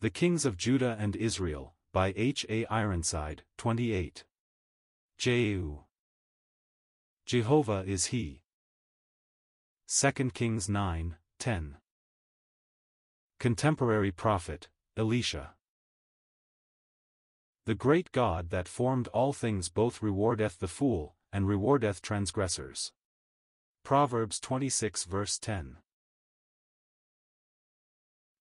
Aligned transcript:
The 0.00 0.10
Kings 0.10 0.44
of 0.44 0.56
Judah 0.56 0.96
and 1.00 1.16
Israel, 1.16 1.74
by 1.92 2.12
H. 2.14 2.46
A. 2.48 2.64
Ironside, 2.66 3.42
28. 3.56 4.22
Jehu. 5.18 5.78
Jehovah 7.26 7.82
is 7.84 8.06
He. 8.06 8.42
2 9.88 10.30
Kings 10.30 10.68
9, 10.68 11.16
10. 11.40 11.78
Contemporary 13.40 14.12
Prophet, 14.12 14.68
Elisha. 14.96 15.54
The 17.64 17.74
great 17.74 18.12
God 18.12 18.50
that 18.50 18.68
formed 18.68 19.08
all 19.08 19.32
things 19.32 19.68
both 19.68 20.00
rewardeth 20.00 20.58
the 20.58 20.68
fool, 20.68 21.16
and 21.32 21.46
rewardeth 21.46 22.00
transgressors. 22.00 22.92
Proverbs 23.82 24.38
26 24.38 25.02
verse 25.06 25.40
10. 25.40 25.78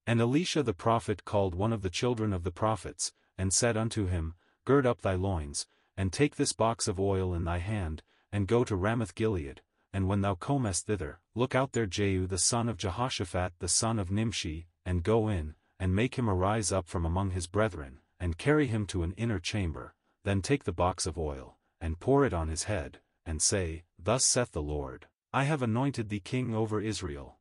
And 0.08 0.22
Elisha 0.22 0.64
the 0.64 0.74
prophet 0.74 1.26
called 1.26 1.54
one 1.54 1.74
of 1.74 1.82
the 1.82 1.90
children 1.90 2.32
of 2.32 2.44
the 2.44 2.52
prophets, 2.52 3.12
and 3.38 3.54
said 3.54 3.76
unto 3.76 4.08
him, 4.08 4.36
Gird 4.64 4.86
up 4.86 5.02
thy 5.02 5.16
loins, 5.16 5.68
and 5.98 6.14
take 6.14 6.38
this 6.38 6.54
box 6.54 6.88
of 6.88 6.98
oil 6.98 7.34
in 7.34 7.44
thy 7.44 7.58
hand, 7.58 8.04
and 8.32 8.48
go 8.48 8.64
to 8.64 8.78
Ramoth 8.78 9.16
Gilead, 9.16 9.62
and 9.92 10.08
when 10.08 10.22
thou 10.22 10.36
comest 10.36 10.86
thither, 10.88 11.20
look 11.36 11.56
out 11.56 11.74
there 11.74 11.86
Jehu 11.86 12.26
the 12.26 12.38
son 12.38 12.70
of 12.70 12.78
Jehoshaphat 12.78 13.54
the 13.60 13.68
son 13.68 14.00
of 14.00 14.10
Nimshi, 14.10 14.68
and 14.86 15.04
go 15.04 15.28
in, 15.28 15.56
and 15.78 15.94
make 15.94 16.16
him 16.16 16.30
arise 16.30 16.72
up 16.72 16.88
from 16.88 17.06
among 17.06 17.32
his 17.32 17.48
brethren, 17.48 18.00
and 18.18 18.38
carry 18.38 18.68
him 18.68 18.86
to 18.88 19.04
an 19.04 19.14
inner 19.18 19.40
chamber, 19.40 19.94
then 20.24 20.42
take 20.42 20.64
the 20.64 20.72
box 20.72 21.06
of 21.06 21.18
oil, 21.18 21.58
and 21.82 22.00
pour 22.00 22.26
it 22.26 22.34
on 22.34 22.48
his 22.48 22.64
head, 22.64 23.00
and 23.26 23.42
say, 23.42 23.84
Thus 24.00 24.24
saith 24.24 24.54
the 24.54 24.62
Lord, 24.62 25.08
I 25.34 25.44
have 25.44 25.62
anointed 25.62 26.08
thee 26.08 26.22
king 26.22 26.56
over 26.56 26.80
Israel. 26.80 27.37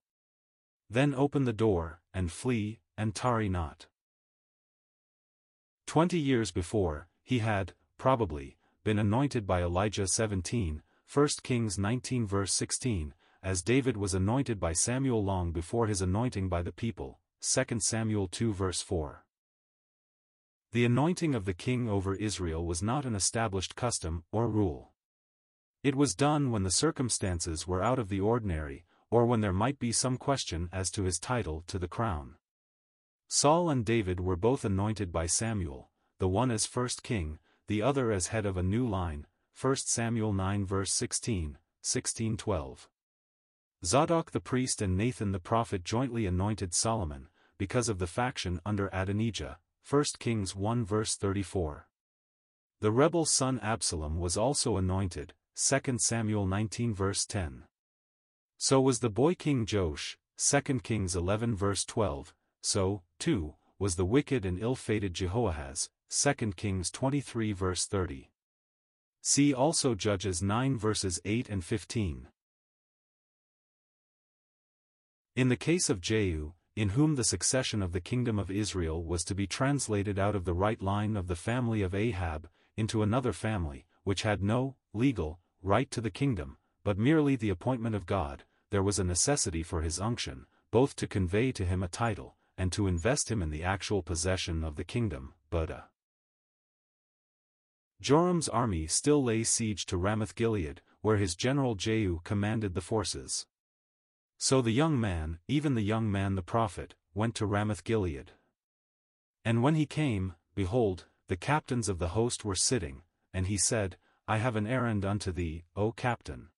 Then 0.88 1.14
open 1.14 1.44
the 1.44 1.52
door, 1.52 2.00
and 2.14 2.30
flee, 2.30 2.80
and 2.96 3.14
tarry 3.14 3.48
not. 3.48 3.86
Twenty 5.86 6.18
years 6.18 6.50
before, 6.50 7.08
he 7.22 7.40
had, 7.40 7.72
probably, 7.98 8.56
been 8.84 8.98
anointed 8.98 9.46
by 9.46 9.62
Elijah 9.62 10.06
17, 10.06 10.82
1 11.12 11.28
Kings 11.42 11.78
19 11.78 12.26
verse 12.26 12.52
16, 12.52 13.14
as 13.42 13.62
David 13.62 13.96
was 13.96 14.14
anointed 14.14 14.58
by 14.58 14.72
Samuel 14.72 15.22
long 15.22 15.52
before 15.52 15.86
his 15.86 16.02
anointing 16.02 16.48
by 16.48 16.62
the 16.62 16.72
people, 16.72 17.20
2 17.40 17.80
Samuel 17.80 18.28
2 18.28 18.52
verse 18.52 18.82
4. 18.82 19.24
The 20.72 20.84
anointing 20.84 21.34
of 21.34 21.44
the 21.44 21.54
king 21.54 21.88
over 21.88 22.14
Israel 22.14 22.66
was 22.66 22.82
not 22.82 23.04
an 23.04 23.14
established 23.14 23.76
custom 23.76 24.24
or 24.32 24.48
rule. 24.48 24.92
It 25.82 25.94
was 25.94 26.14
done 26.14 26.50
when 26.50 26.64
the 26.64 26.70
circumstances 26.70 27.68
were 27.68 27.82
out 27.82 27.98
of 28.00 28.08
the 28.08 28.20
ordinary, 28.20 28.84
or 29.10 29.26
when 29.26 29.40
there 29.40 29.52
might 29.52 29.78
be 29.78 29.92
some 29.92 30.16
question 30.16 30.68
as 30.72 30.90
to 30.90 31.04
his 31.04 31.18
title 31.18 31.62
to 31.66 31.78
the 31.78 31.88
crown. 31.88 32.34
Saul 33.28 33.70
and 33.70 33.84
David 33.84 34.20
were 34.20 34.36
both 34.36 34.64
anointed 34.64 35.12
by 35.12 35.26
Samuel, 35.26 35.90
the 36.18 36.28
one 36.28 36.50
as 36.50 36.66
first 36.66 37.02
king, 37.02 37.38
the 37.66 37.82
other 37.82 38.12
as 38.12 38.28
head 38.28 38.46
of 38.46 38.56
a 38.56 38.62
new 38.62 38.86
line, 38.86 39.26
1 39.60 39.76
Samuel 39.76 40.32
9 40.32 40.64
verse 40.64 40.92
16, 40.92 41.58
16-12. 41.82 42.88
Zadok 43.84 44.30
the 44.30 44.40
priest 44.40 44.80
and 44.80 44.96
Nathan 44.96 45.32
the 45.32 45.40
prophet 45.40 45.84
jointly 45.84 46.26
anointed 46.26 46.74
Solomon, 46.74 47.28
because 47.58 47.88
of 47.88 47.98
the 47.98 48.06
faction 48.06 48.60
under 48.64 48.88
Adonijah, 48.92 49.58
1 49.88 50.04
Kings 50.18 50.54
1 50.54 50.84
verse 50.84 51.16
34. 51.16 51.88
The 52.80 52.92
rebel 52.92 53.24
son 53.24 53.58
Absalom 53.60 54.18
was 54.18 54.36
also 54.36 54.76
anointed, 54.76 55.32
2 55.56 55.98
Samuel 55.98 56.46
19 56.46 56.94
verse 56.94 57.24
10. 57.24 57.64
So 58.58 58.80
was 58.80 59.00
the 59.00 59.10
boy 59.10 59.34
king 59.34 59.66
Joash, 59.70 60.18
2 60.38 60.80
Kings 60.80 61.14
11 61.14 61.54
verse 61.54 61.84
12, 61.84 62.34
so, 62.62 63.02
too, 63.18 63.54
was 63.78 63.96
the 63.96 64.04
wicked 64.04 64.44
and 64.44 64.58
ill-fated 64.58 65.12
Jehoahaz, 65.12 65.90
2 66.10 66.52
Kings 66.52 66.90
23 66.90 67.52
verse 67.52 67.86
30. 67.86 68.30
See 69.20 69.52
also 69.52 69.94
Judges 69.94 70.42
9 70.42 70.78
verses 70.78 71.20
8 71.24 71.48
and 71.48 71.64
15. 71.64 72.28
In 75.34 75.48
the 75.48 75.56
case 75.56 75.90
of 75.90 76.00
Jehu, 76.00 76.52
in 76.74 76.90
whom 76.90 77.16
the 77.16 77.24
succession 77.24 77.82
of 77.82 77.92
the 77.92 78.00
kingdom 78.00 78.38
of 78.38 78.50
Israel 78.50 79.04
was 79.04 79.24
to 79.24 79.34
be 79.34 79.46
translated 79.46 80.18
out 80.18 80.34
of 80.34 80.44
the 80.44 80.54
right 80.54 80.80
line 80.80 81.16
of 81.16 81.26
the 81.26 81.36
family 81.36 81.82
of 81.82 81.94
Ahab, 81.94 82.48
into 82.76 83.02
another 83.02 83.32
family, 83.32 83.86
which 84.04 84.22
had 84.22 84.42
no, 84.42 84.76
legal, 84.94 85.40
right 85.62 85.90
to 85.90 86.00
the 86.00 86.10
kingdom, 86.10 86.56
but 86.86 86.96
merely 86.96 87.34
the 87.34 87.50
appointment 87.50 87.96
of 87.96 88.06
God, 88.06 88.44
there 88.70 88.80
was 88.80 89.00
a 89.00 89.02
necessity 89.02 89.64
for 89.64 89.82
his 89.82 89.98
unction, 89.98 90.46
both 90.70 90.94
to 90.94 91.08
convey 91.08 91.50
to 91.50 91.64
him 91.64 91.82
a 91.82 91.88
title, 91.88 92.36
and 92.56 92.70
to 92.70 92.86
invest 92.86 93.28
him 93.28 93.42
in 93.42 93.50
the 93.50 93.64
actual 93.64 94.04
possession 94.04 94.62
of 94.62 94.76
the 94.76 94.84
kingdom, 94.84 95.34
Buddha. 95.50 95.88
Joram's 98.00 98.48
army 98.48 98.86
still 98.86 99.20
lay 99.20 99.42
siege 99.42 99.84
to 99.86 99.96
Ramoth 99.96 100.36
Gilead, 100.36 100.80
where 101.00 101.16
his 101.16 101.34
general 101.34 101.74
Jehu 101.74 102.20
commanded 102.22 102.74
the 102.74 102.80
forces. 102.80 103.46
So 104.38 104.62
the 104.62 104.70
young 104.70 105.00
man, 105.00 105.40
even 105.48 105.74
the 105.74 105.82
young 105.82 106.08
man 106.08 106.36
the 106.36 106.40
prophet, 106.40 106.94
went 107.14 107.34
to 107.34 107.46
Ramoth 107.46 107.82
Gilead. 107.82 108.30
And 109.44 109.60
when 109.60 109.74
he 109.74 109.86
came, 109.86 110.34
behold, 110.54 111.06
the 111.26 111.36
captains 111.36 111.88
of 111.88 111.98
the 111.98 112.10
host 112.10 112.44
were 112.44 112.54
sitting, 112.54 113.02
and 113.34 113.48
he 113.48 113.56
said, 113.56 113.96
I 114.28 114.36
have 114.36 114.54
an 114.54 114.68
errand 114.68 115.04
unto 115.04 115.32
thee, 115.32 115.64
O 115.74 115.90
captain. 115.90 116.50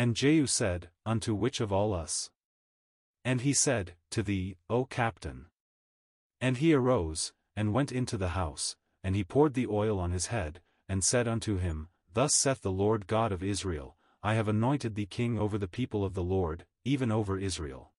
And 0.00 0.16
Jehu 0.16 0.46
said, 0.46 0.88
Unto 1.04 1.34
which 1.34 1.60
of 1.60 1.70
all 1.70 1.92
us? 1.92 2.30
And 3.22 3.42
he 3.42 3.52
said, 3.52 3.96
To 4.12 4.22
thee, 4.22 4.56
O 4.70 4.86
captain. 4.86 5.48
And 6.40 6.56
he 6.56 6.72
arose, 6.72 7.34
and 7.54 7.74
went 7.74 7.92
into 7.92 8.16
the 8.16 8.30
house, 8.30 8.76
and 9.04 9.14
he 9.14 9.24
poured 9.24 9.52
the 9.52 9.66
oil 9.66 10.00
on 10.00 10.12
his 10.12 10.28
head, 10.28 10.62
and 10.88 11.04
said 11.04 11.28
unto 11.28 11.58
him, 11.58 11.90
Thus 12.14 12.34
saith 12.34 12.62
the 12.62 12.72
Lord 12.72 13.08
God 13.08 13.30
of 13.30 13.42
Israel, 13.42 13.98
I 14.22 14.36
have 14.36 14.48
anointed 14.48 14.94
thee 14.94 15.04
king 15.04 15.38
over 15.38 15.58
the 15.58 15.68
people 15.68 16.02
of 16.02 16.14
the 16.14 16.24
Lord, 16.24 16.64
even 16.82 17.12
over 17.12 17.38
Israel. 17.38 17.92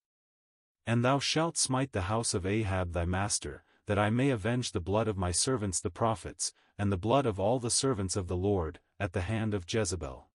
And 0.88 1.06
thou 1.06 1.20
shalt 1.20 1.56
smite 1.56 1.92
the 1.92 2.10
house 2.10 2.34
of 2.34 2.48
Ahab 2.48 2.94
thy 2.94 3.06
master, 3.06 3.64
that 3.86 4.00
I 4.00 4.10
may 4.10 4.32
avenge 4.32 4.72
the 4.72 4.82
blood 4.82 5.08
of 5.08 5.20
my 5.20 5.32
servants 5.32 5.80
the 5.80 5.92
prophets, 5.92 6.52
and 6.80 6.92
the 6.92 6.98
blood 6.98 7.28
of 7.28 7.40
all 7.40 7.60
the 7.60 7.70
servants 7.70 8.16
of 8.16 8.28
the 8.28 8.36
Lord, 8.36 8.80
at 9.00 9.14
the 9.14 9.22
hand 9.22 9.54
of 9.54 9.72
Jezebel. 9.72 10.31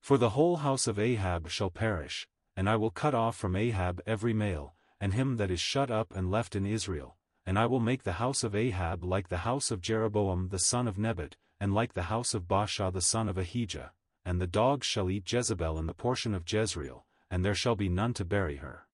For 0.00 0.18
the 0.18 0.30
whole 0.30 0.56
house 0.56 0.86
of 0.86 0.98
Ahab 0.98 1.48
shall 1.48 1.70
perish, 1.70 2.26
and 2.56 2.68
I 2.68 2.76
will 2.76 2.90
cut 2.90 3.14
off 3.14 3.36
from 3.36 3.56
Ahab 3.56 4.00
every 4.06 4.32
male, 4.32 4.74
and 5.00 5.14
him 5.14 5.36
that 5.36 5.50
is 5.50 5.60
shut 5.60 5.90
up 5.90 6.14
and 6.14 6.30
left 6.30 6.56
in 6.56 6.66
Israel, 6.66 7.16
and 7.46 7.58
I 7.58 7.66
will 7.66 7.80
make 7.80 8.02
the 8.02 8.14
house 8.14 8.42
of 8.42 8.54
Ahab 8.54 9.04
like 9.04 9.28
the 9.28 9.38
house 9.38 9.70
of 9.70 9.80
Jeroboam 9.80 10.48
the 10.48 10.58
son 10.58 10.88
of 10.88 10.98
Nebat, 10.98 11.36
and 11.60 11.74
like 11.74 11.94
the 11.94 12.04
house 12.04 12.34
of 12.34 12.48
Baasha 12.48 12.92
the 12.92 13.00
son 13.00 13.28
of 13.28 13.38
Ahijah, 13.38 13.92
and 14.24 14.40
the 14.40 14.46
dogs 14.46 14.86
shall 14.86 15.10
eat 15.10 15.30
Jezebel 15.30 15.78
in 15.78 15.86
the 15.86 15.94
portion 15.94 16.34
of 16.34 16.50
Jezreel, 16.50 17.06
and 17.30 17.44
there 17.44 17.54
shall 17.54 17.76
be 17.76 17.88
none 17.88 18.14
to 18.14 18.24
bury 18.24 18.56
her. 18.56 18.86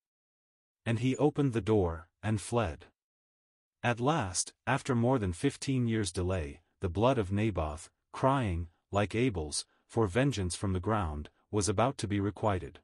And 0.87 0.99
he 0.99 1.17
opened 1.17 1.53
the 1.53 1.61
door, 1.61 2.09
and 2.23 2.41
fled. 2.41 2.87
At 3.83 4.01
last, 4.01 4.53
after 4.67 4.95
more 4.95 5.19
than 5.19 5.33
fifteen 5.33 5.89
years' 5.89 6.13
delay, 6.13 6.61
the 6.81 6.89
blood 6.89 7.19
of 7.19 7.33
Naboth, 7.33 7.91
crying, 8.13 8.69
like 8.91 9.15
Abel's, 9.15 9.67
for 9.87 10.07
vengeance 10.07 10.55
from 10.55 10.73
the 10.73 10.81
ground, 10.81 11.31
was 11.51 11.69
about 11.69 11.99
to 11.99 12.09
be 12.09 12.21
requited. 12.21 12.81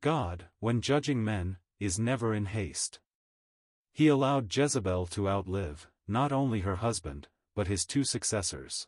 God, 0.00 0.46
when 0.60 0.80
judging 0.80 1.24
men, 1.24 1.58
is 1.78 1.98
never 1.98 2.32
in 2.34 2.46
haste. 2.46 3.00
He 3.92 4.08
allowed 4.08 4.54
Jezebel 4.54 5.06
to 5.06 5.28
outlive, 5.28 5.88
not 6.06 6.32
only 6.32 6.60
her 6.60 6.76
husband, 6.76 7.28
but 7.54 7.68
his 7.68 7.84
two 7.84 8.04
successors. 8.04 8.86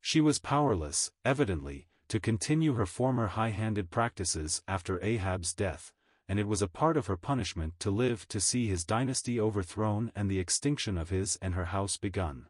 She 0.00 0.20
was 0.20 0.38
powerless, 0.38 1.10
evidently, 1.24 1.88
to 2.08 2.20
continue 2.20 2.74
her 2.74 2.86
former 2.86 3.28
high-handed 3.28 3.90
practices 3.90 4.62
after 4.68 5.02
Ahab's 5.02 5.54
death, 5.54 5.92
and 6.28 6.38
it 6.38 6.46
was 6.46 6.62
a 6.62 6.68
part 6.68 6.96
of 6.96 7.06
her 7.06 7.16
punishment 7.16 7.74
to 7.80 7.90
live 7.90 8.28
to 8.28 8.40
see 8.40 8.66
his 8.66 8.84
dynasty 8.84 9.40
overthrown 9.40 10.12
and 10.14 10.30
the 10.30 10.38
extinction 10.38 10.96
of 10.96 11.10
his 11.10 11.36
and 11.42 11.54
her 11.54 11.66
house 11.66 11.96
begun. 11.96 12.46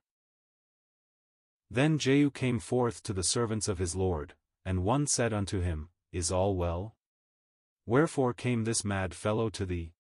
Then 1.75 1.99
Jehu 1.99 2.31
came 2.31 2.61
forth 2.61 3.03
to 3.03 3.13
the 3.13 3.25
servants 3.25 3.67
of 3.67 3.79
his 3.79 3.97
lord, 3.97 4.35
and 4.65 4.85
one 4.85 5.09
said 5.09 5.33
unto 5.33 5.61
him, 5.61 5.89
Is 6.13 6.31
all 6.31 6.55
well? 6.55 6.95
Wherefore 7.85 8.33
came 8.33 8.63
this 8.63 8.85
mad 8.85 9.13
fellow 9.13 9.51
to 9.51 9.67
thee? 9.67 9.95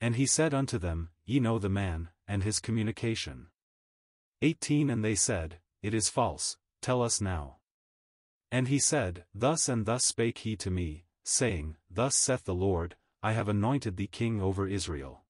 And 0.00 0.16
he 0.16 0.26
said 0.26 0.52
unto 0.52 0.78
them, 0.78 1.10
Ye 1.24 1.38
know 1.38 1.60
the 1.60 1.68
man, 1.68 2.08
and 2.26 2.42
his 2.42 2.58
communication. 2.58 3.50
18 4.42 4.90
And 4.90 5.04
they 5.04 5.14
said, 5.14 5.60
It 5.80 5.94
is 5.94 6.08
false, 6.08 6.56
tell 6.82 7.02
us 7.02 7.20
now. 7.20 7.58
And 8.50 8.66
he 8.66 8.80
said, 8.80 9.26
Thus 9.32 9.68
and 9.68 9.86
thus 9.86 10.04
spake 10.04 10.38
he 10.38 10.56
to 10.56 10.72
me, 10.72 11.04
saying, 11.22 11.76
Thus 11.88 12.16
saith 12.16 12.42
the 12.42 12.52
Lord, 12.52 12.96
I 13.22 13.34
have 13.34 13.48
anointed 13.48 13.96
thee 13.96 14.08
king 14.08 14.42
over 14.42 14.66
Israel. 14.66 15.22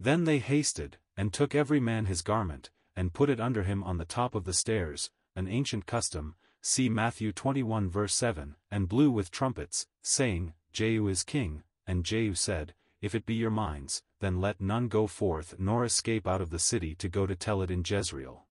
Then 0.00 0.24
they 0.24 0.38
hasted, 0.38 0.96
and 1.14 1.30
took 1.30 1.54
every 1.54 1.78
man 1.78 2.06
his 2.06 2.22
garment, 2.22 2.70
and 2.96 3.12
put 3.12 3.30
it 3.30 3.40
under 3.40 3.62
him 3.62 3.82
on 3.84 3.98
the 3.98 4.04
top 4.04 4.34
of 4.34 4.44
the 4.44 4.52
stairs, 4.52 5.10
an 5.34 5.48
ancient 5.48 5.86
custom, 5.86 6.36
see 6.60 6.88
Matthew 6.88 7.32
21 7.32 7.88
verse 7.90 8.14
7, 8.14 8.56
and 8.70 8.88
blew 8.88 9.10
with 9.10 9.30
trumpets, 9.30 9.86
saying, 10.02 10.54
Jehu 10.72 11.08
is 11.08 11.22
king, 11.22 11.62
and 11.86 12.04
Jehu 12.04 12.34
said, 12.34 12.74
If 13.00 13.14
it 13.14 13.26
be 13.26 13.34
your 13.34 13.50
minds, 13.50 14.02
then 14.20 14.40
let 14.40 14.60
none 14.60 14.88
go 14.88 15.06
forth 15.06 15.56
nor 15.58 15.84
escape 15.84 16.26
out 16.26 16.40
of 16.40 16.50
the 16.50 16.58
city 16.58 16.94
to 16.96 17.08
go 17.08 17.26
to 17.26 17.34
tell 17.34 17.62
it 17.62 17.70
in 17.70 17.82
Jezreel. 17.84 18.46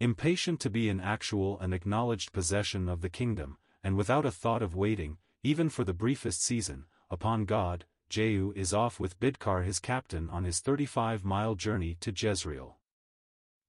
Impatient 0.00 0.60
to 0.60 0.70
be 0.70 0.88
in 0.88 1.00
actual 1.00 1.58
and 1.60 1.72
acknowledged 1.72 2.32
possession 2.32 2.88
of 2.88 3.00
the 3.00 3.08
kingdom, 3.08 3.58
and 3.82 3.96
without 3.96 4.26
a 4.26 4.30
thought 4.30 4.62
of 4.62 4.74
waiting, 4.74 5.18
even 5.42 5.68
for 5.68 5.84
the 5.84 5.92
briefest 5.92 6.42
season, 6.42 6.86
upon 7.10 7.44
God, 7.44 7.84
Jehu 8.14 8.52
is 8.54 8.72
off 8.72 9.00
with 9.00 9.18
Bidkar 9.18 9.64
his 9.64 9.80
captain 9.80 10.30
on 10.30 10.44
his 10.44 10.60
35-mile 10.60 11.56
journey 11.56 11.96
to 11.98 12.12
Jezreel. 12.16 12.76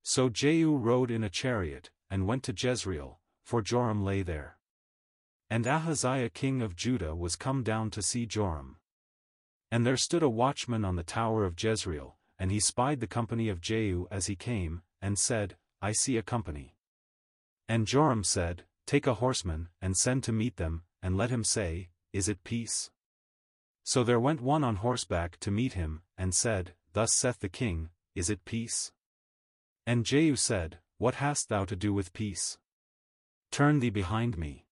So 0.04 0.28
Jehu 0.28 0.76
rode 0.76 1.10
in 1.10 1.24
a 1.24 1.28
chariot, 1.28 1.90
and 2.08 2.28
went 2.28 2.44
to 2.44 2.54
Jezreel, 2.56 3.18
for 3.42 3.60
Joram 3.60 4.04
lay 4.04 4.22
there. 4.22 4.58
And 5.50 5.66
Ahaziah 5.66 6.30
king 6.30 6.62
of 6.62 6.76
Judah 6.76 7.12
was 7.16 7.34
come 7.34 7.64
down 7.64 7.90
to 7.90 8.02
see 8.02 8.24
Joram. 8.24 8.76
And 9.72 9.84
there 9.84 9.96
stood 9.96 10.22
a 10.22 10.28
watchman 10.28 10.84
on 10.84 10.94
the 10.94 11.02
tower 11.02 11.44
of 11.44 11.60
Jezreel, 11.60 12.14
and 12.38 12.52
he 12.52 12.60
spied 12.60 13.00
the 13.00 13.08
company 13.08 13.48
of 13.48 13.60
Jehu 13.60 14.06
as 14.12 14.26
he 14.26 14.36
came, 14.36 14.82
and 15.02 15.18
said, 15.18 15.56
I 15.82 15.90
see 15.90 16.16
a 16.18 16.22
company. 16.22 16.76
And 17.68 17.88
Joram 17.88 18.22
said, 18.22 18.62
Take 18.86 19.08
a 19.08 19.14
horseman, 19.14 19.70
and 19.82 19.96
send 19.96 20.22
to 20.22 20.30
meet 20.30 20.56
them, 20.56 20.84
and 21.02 21.16
let 21.16 21.30
him 21.30 21.42
say, 21.42 21.88
Is 22.12 22.28
it 22.28 22.44
peace? 22.44 22.92
So 23.86 24.02
there 24.02 24.18
went 24.18 24.40
one 24.40 24.64
on 24.64 24.76
horseback 24.76 25.38
to 25.38 25.52
meet 25.52 25.74
him, 25.74 26.02
and 26.18 26.34
said, 26.34 26.74
Thus 26.92 27.12
saith 27.12 27.38
the 27.38 27.48
king, 27.48 27.90
Is 28.16 28.28
it 28.28 28.44
peace? 28.44 28.90
And 29.86 30.04
Jehu 30.04 30.34
said, 30.34 30.80
What 30.98 31.14
hast 31.14 31.48
thou 31.48 31.64
to 31.66 31.76
do 31.76 31.94
with 31.94 32.12
peace? 32.12 32.58
Turn 33.52 33.78
thee 33.78 33.90
behind 33.90 34.36
me. 34.36 34.66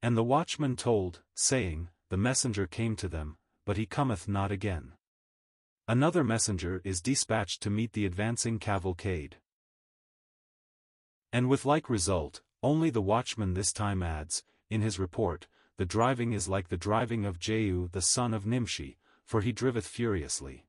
And 0.00 0.16
the 0.16 0.22
watchman 0.22 0.76
told, 0.76 1.22
saying, 1.34 1.88
The 2.08 2.16
messenger 2.16 2.68
came 2.68 2.94
to 2.96 3.08
them, 3.08 3.36
but 3.66 3.76
he 3.76 3.84
cometh 3.84 4.28
not 4.28 4.52
again. 4.52 4.92
Another 5.88 6.22
messenger 6.22 6.80
is 6.84 7.02
dispatched 7.02 7.60
to 7.62 7.68
meet 7.68 7.94
the 7.94 8.06
advancing 8.06 8.60
cavalcade. 8.60 9.38
And 11.32 11.48
with 11.48 11.64
like 11.64 11.90
result, 11.90 12.42
only 12.62 12.90
the 12.90 13.02
watchman 13.02 13.54
this 13.54 13.72
time 13.72 14.04
adds, 14.04 14.44
in 14.70 14.82
his 14.82 15.00
report, 15.00 15.48
the 15.80 15.86
driving 15.86 16.34
is 16.34 16.46
like 16.46 16.68
the 16.68 16.76
driving 16.76 17.24
of 17.24 17.38
Jehu 17.38 17.88
the 17.92 18.02
son 18.02 18.34
of 18.34 18.44
Nimshi, 18.44 18.98
for 19.24 19.40
he 19.40 19.50
driveth 19.50 19.86
furiously. 19.86 20.66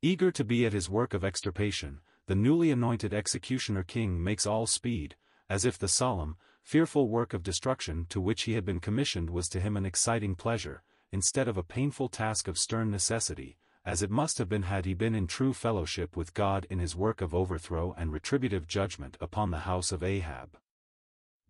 Eager 0.00 0.32
to 0.32 0.42
be 0.42 0.64
at 0.64 0.72
his 0.72 0.88
work 0.88 1.12
of 1.12 1.22
extirpation, 1.22 2.00
the 2.24 2.34
newly 2.34 2.70
anointed 2.70 3.12
executioner 3.12 3.82
king 3.82 4.24
makes 4.24 4.46
all 4.46 4.66
speed, 4.66 5.16
as 5.50 5.66
if 5.66 5.76
the 5.78 5.88
solemn, 5.88 6.38
fearful 6.62 7.10
work 7.10 7.34
of 7.34 7.42
destruction 7.42 8.06
to 8.08 8.18
which 8.18 8.44
he 8.44 8.54
had 8.54 8.64
been 8.64 8.80
commissioned 8.80 9.28
was 9.28 9.46
to 9.50 9.60
him 9.60 9.76
an 9.76 9.84
exciting 9.84 10.34
pleasure, 10.34 10.82
instead 11.12 11.46
of 11.46 11.58
a 11.58 11.62
painful 11.62 12.08
task 12.08 12.48
of 12.48 12.56
stern 12.56 12.90
necessity, 12.90 13.58
as 13.84 14.02
it 14.02 14.10
must 14.10 14.38
have 14.38 14.48
been 14.48 14.62
had 14.62 14.86
he 14.86 14.94
been 14.94 15.14
in 15.14 15.26
true 15.26 15.52
fellowship 15.52 16.16
with 16.16 16.32
God 16.32 16.66
in 16.70 16.78
his 16.78 16.96
work 16.96 17.20
of 17.20 17.34
overthrow 17.34 17.94
and 17.98 18.10
retributive 18.10 18.66
judgment 18.66 19.18
upon 19.20 19.50
the 19.50 19.68
house 19.68 19.92
of 19.92 20.02
Ahab. 20.02 20.56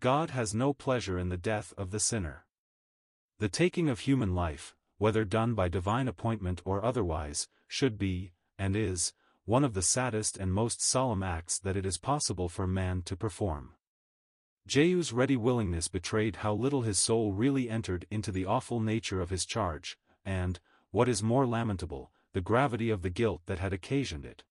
God 0.00 0.30
has 0.30 0.56
no 0.56 0.72
pleasure 0.72 1.20
in 1.20 1.28
the 1.28 1.36
death 1.36 1.72
of 1.78 1.92
the 1.92 2.00
sinner. 2.00 2.43
The 3.38 3.48
taking 3.48 3.88
of 3.88 4.00
human 4.00 4.34
life, 4.34 4.74
whether 4.98 5.24
done 5.24 5.54
by 5.54 5.68
divine 5.68 6.08
appointment 6.08 6.62
or 6.64 6.84
otherwise, 6.84 7.48
should 7.66 7.98
be, 7.98 8.32
and 8.58 8.76
is, 8.76 9.12
one 9.44 9.64
of 9.64 9.74
the 9.74 9.82
saddest 9.82 10.38
and 10.38 10.52
most 10.52 10.80
solemn 10.80 11.22
acts 11.22 11.58
that 11.58 11.76
it 11.76 11.84
is 11.84 11.98
possible 11.98 12.48
for 12.48 12.66
man 12.66 13.02
to 13.02 13.16
perform. 13.16 13.74
Jehu's 14.66 15.12
ready 15.12 15.36
willingness 15.36 15.88
betrayed 15.88 16.36
how 16.36 16.54
little 16.54 16.82
his 16.82 16.98
soul 16.98 17.32
really 17.32 17.68
entered 17.68 18.06
into 18.10 18.32
the 18.32 18.46
awful 18.46 18.80
nature 18.80 19.20
of 19.20 19.30
his 19.30 19.44
charge, 19.44 19.98
and, 20.24 20.60
what 20.90 21.08
is 21.08 21.22
more 21.22 21.46
lamentable, 21.46 22.10
the 22.32 22.40
gravity 22.40 22.88
of 22.88 23.02
the 23.02 23.10
guilt 23.10 23.42
that 23.46 23.58
had 23.58 23.72
occasioned 23.72 24.24
it. 24.24 24.44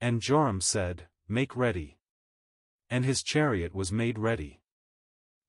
And 0.00 0.20
Joram 0.20 0.60
said, 0.60 1.06
Make 1.28 1.56
ready. 1.56 1.98
And 2.90 3.04
his 3.04 3.22
chariot 3.22 3.74
was 3.74 3.92
made 3.92 4.18
ready. 4.18 4.60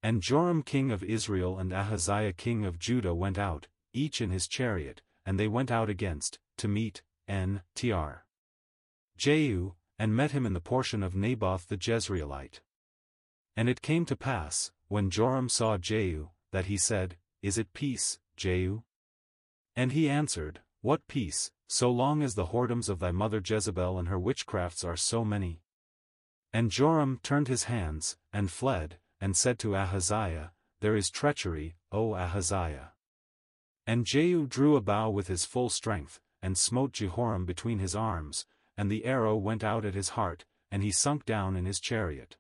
And 0.04 0.22
Joram 0.22 0.64
king 0.64 0.92
of 0.92 1.04
Israel 1.04 1.58
and 1.58 1.74
Ahaziah 1.74 2.34
king 2.34 2.66
of 2.66 2.80
Judah 2.80 3.14
went 3.14 3.38
out, 3.38 3.68
each 3.94 4.22
in 4.22 4.30
his 4.30 4.48
chariot, 4.48 5.02
and 5.26 5.40
they 5.40 5.48
went 5.48 5.72
out 5.72 5.90
against, 5.90 6.40
to 6.58 6.68
meet, 6.68 7.02
N. 7.28 7.62
Tr. 7.76 8.24
Jehu, 9.18 9.74
and 10.00 10.16
met 10.16 10.32
him 10.32 10.46
in 10.46 10.54
the 10.54 10.62
portion 10.62 11.04
of 11.04 11.16
Naboth 11.16 11.68
the 11.68 11.78
Jezreelite. 11.78 12.62
And 13.56 13.68
it 13.68 13.82
came 13.82 14.06
to 14.06 14.16
pass, 14.16 14.72
when 14.88 15.10
Joram 15.10 15.50
saw 15.50 15.78
Jehu, 15.78 16.30
that 16.52 16.66
he 16.66 16.78
said, 16.78 17.18
Is 17.42 17.58
it 17.58 17.74
peace, 17.74 18.20
Jehu? 18.38 18.84
And 19.76 19.92
he 19.92 20.08
answered, 20.08 20.62
what 20.82 21.08
peace, 21.08 21.52
so 21.68 21.92
long 21.92 22.22
as 22.22 22.36
the 22.36 22.46
whoredoms 22.46 22.88
of 22.88 23.00
thy 23.00 23.12
mother 23.12 23.42
Jezebel 23.44 23.98
and 23.98 24.08
her 24.08 24.18
witchcrafts 24.20 24.86
are 24.86 24.96
so 24.96 25.26
many? 25.26 25.62
And 26.54 26.72
Joram 26.72 27.20
turned 27.24 27.48
his 27.48 27.64
hands, 27.64 28.16
and 28.32 28.50
fled, 28.50 29.00
and 29.20 29.36
said 29.36 29.60
to 29.60 29.76
Ahaziah, 29.76 30.52
There 30.82 30.96
is 30.96 31.10
treachery, 31.10 31.76
O 31.92 32.14
Ahaziah. 32.14 32.94
And 33.86 34.06
Jehu 34.06 34.48
drew 34.48 34.76
a 34.76 34.82
bow 34.82 35.10
with 35.10 35.28
his 35.28 35.46
full 35.46 35.70
strength, 35.70 36.20
and 36.42 36.58
smote 36.58 36.92
Jehoram 36.92 37.46
between 37.46 37.80
his 37.80 37.96
arms, 37.96 38.46
and 38.78 38.92
the 38.92 39.06
arrow 39.06 39.36
went 39.36 39.64
out 39.64 39.86
at 39.86 39.96
his 39.96 40.10
heart, 40.10 40.46
and 40.72 40.84
he 40.84 40.92
sunk 40.92 41.26
down 41.26 41.56
in 41.56 41.66
his 41.66 41.80
chariot. 41.80 42.38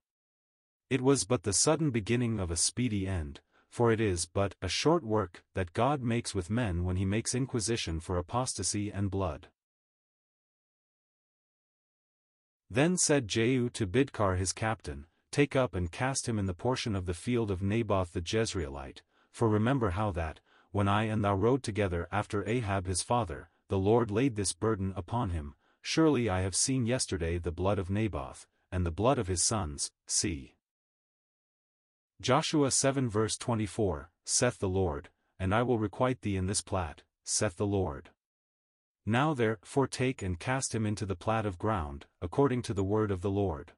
It 0.90 1.02
was 1.02 1.26
but 1.26 1.44
the 1.44 1.54
sudden 1.54 1.90
beginning 1.90 2.40
of 2.40 2.52
a 2.52 2.56
speedy 2.56 3.08
end, 3.08 3.42
for 3.70 3.92
it 3.92 4.00
is 4.00 4.26
but 4.26 4.56
a 4.62 4.70
short 4.70 5.04
work 5.04 5.44
that 5.54 5.74
God 5.74 6.02
makes 6.02 6.34
with 6.34 6.50
men 6.50 6.84
when 6.84 6.96
he 6.96 7.06
makes 7.06 7.36
inquisition 7.36 8.00
for 8.00 8.18
apostasy 8.18 8.92
and 8.92 9.12
blood. 9.12 9.48
Then 12.70 12.98
said 12.98 13.28
Jehu 13.28 13.70
to 13.72 13.88
Bidkar 13.88 14.38
his 14.38 14.52
captain, 14.52 15.06
Take 15.32 15.56
up 15.56 15.76
and 15.76 15.92
cast 15.92 16.28
him 16.28 16.40
in 16.40 16.46
the 16.46 16.54
portion 16.54 16.96
of 16.96 17.06
the 17.06 17.14
field 17.14 17.52
of 17.52 17.62
Naboth 17.62 18.14
the 18.14 18.22
Jezreelite, 18.22 19.02
for 19.32 19.50
remember 19.50 19.92
how 19.92 20.12
that, 20.12 20.40
when 20.72 20.88
I 20.88 21.04
and 21.04 21.24
thou 21.24 21.36
rode 21.36 21.64
together 21.64 22.08
after 22.12 22.48
Ahab 22.48 22.88
his 22.88 23.02
father, 23.02 23.50
the 23.70 23.78
Lord 23.78 24.10
laid 24.10 24.36
this 24.36 24.54
burden 24.54 24.94
upon 24.96 25.32
him, 25.32 25.56
surely 25.82 26.30
I 26.30 26.42
have 26.42 26.56
seen 26.56 26.86
yesterday 26.86 27.38
the 27.38 27.52
blood 27.52 27.80
of 27.80 27.90
Naboth, 27.90 28.48
and 28.72 28.86
the 28.86 28.92
blood 28.92 29.18
of 29.18 29.28
his 29.28 29.44
sons, 29.44 29.92
see. 30.06 30.56
Joshua 32.20 32.72
7 32.72 33.10
verse 33.10 33.38
24, 33.38 34.10
saith 34.26 34.60
the 34.60 34.70
Lord, 34.70 35.10
and 35.40 35.54
I 35.54 35.62
will 35.64 35.78
requite 35.78 36.22
thee 36.22 36.36
in 36.36 36.48
this 36.48 36.62
plat, 36.62 37.04
saith 37.24 37.58
the 37.58 37.68
Lord. 37.68 38.10
Now 39.06 39.34
therefore 39.34 39.88
take 39.88 40.22
and 40.22 40.40
cast 40.40 40.74
him 40.74 40.86
into 40.86 41.06
the 41.06 41.16
plat 41.16 41.46
of 41.46 41.58
ground, 41.58 42.08
according 42.22 42.64
to 42.64 42.74
the 42.74 42.84
word 42.84 43.12
of 43.12 43.22
the 43.22 43.30
Lord. 43.30 43.74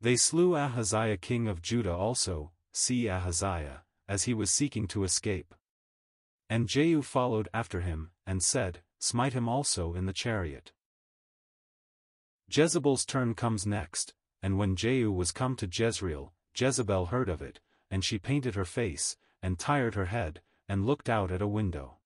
They 0.00 0.16
slew 0.16 0.56
Ahaziah 0.56 1.18
king 1.18 1.46
of 1.46 1.60
Judah 1.60 1.94
also, 1.94 2.52
see 2.72 3.08
Ahaziah, 3.08 3.82
as 4.08 4.24
he 4.24 4.32
was 4.32 4.50
seeking 4.50 4.88
to 4.88 5.04
escape. 5.04 5.54
And 6.48 6.68
Jehu 6.68 7.02
followed 7.02 7.48
after 7.52 7.80
him, 7.80 8.10
and 8.26 8.42
said, 8.42 8.80
Smite 8.98 9.34
him 9.34 9.48
also 9.48 9.94
in 9.94 10.06
the 10.06 10.12
chariot. 10.12 10.72
Jezebel's 12.50 13.04
turn 13.04 13.34
comes 13.34 13.66
next, 13.66 14.14
and 14.42 14.58
when 14.58 14.74
Jehu 14.74 15.12
was 15.12 15.32
come 15.32 15.54
to 15.56 15.68
Jezreel, 15.70 16.32
Jezebel 16.56 17.06
heard 17.06 17.28
of 17.28 17.42
it, 17.42 17.60
and 17.90 18.04
she 18.04 18.18
painted 18.18 18.54
her 18.54 18.64
face, 18.64 19.16
and 19.42 19.58
tired 19.58 19.94
her 19.94 20.06
head, 20.06 20.40
and 20.68 20.86
looked 20.86 21.08
out 21.08 21.30
at 21.30 21.42
a 21.42 21.46
window. 21.46 21.98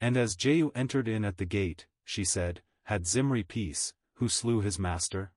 And 0.00 0.16
as 0.16 0.36
Jehu 0.36 0.70
entered 0.74 1.08
in 1.08 1.24
at 1.24 1.38
the 1.38 1.44
gate, 1.44 1.86
she 2.04 2.24
said, 2.24 2.62
Had 2.84 3.06
Zimri 3.06 3.42
peace, 3.42 3.94
who 4.14 4.28
slew 4.28 4.60
his 4.60 4.78
master? 4.78 5.32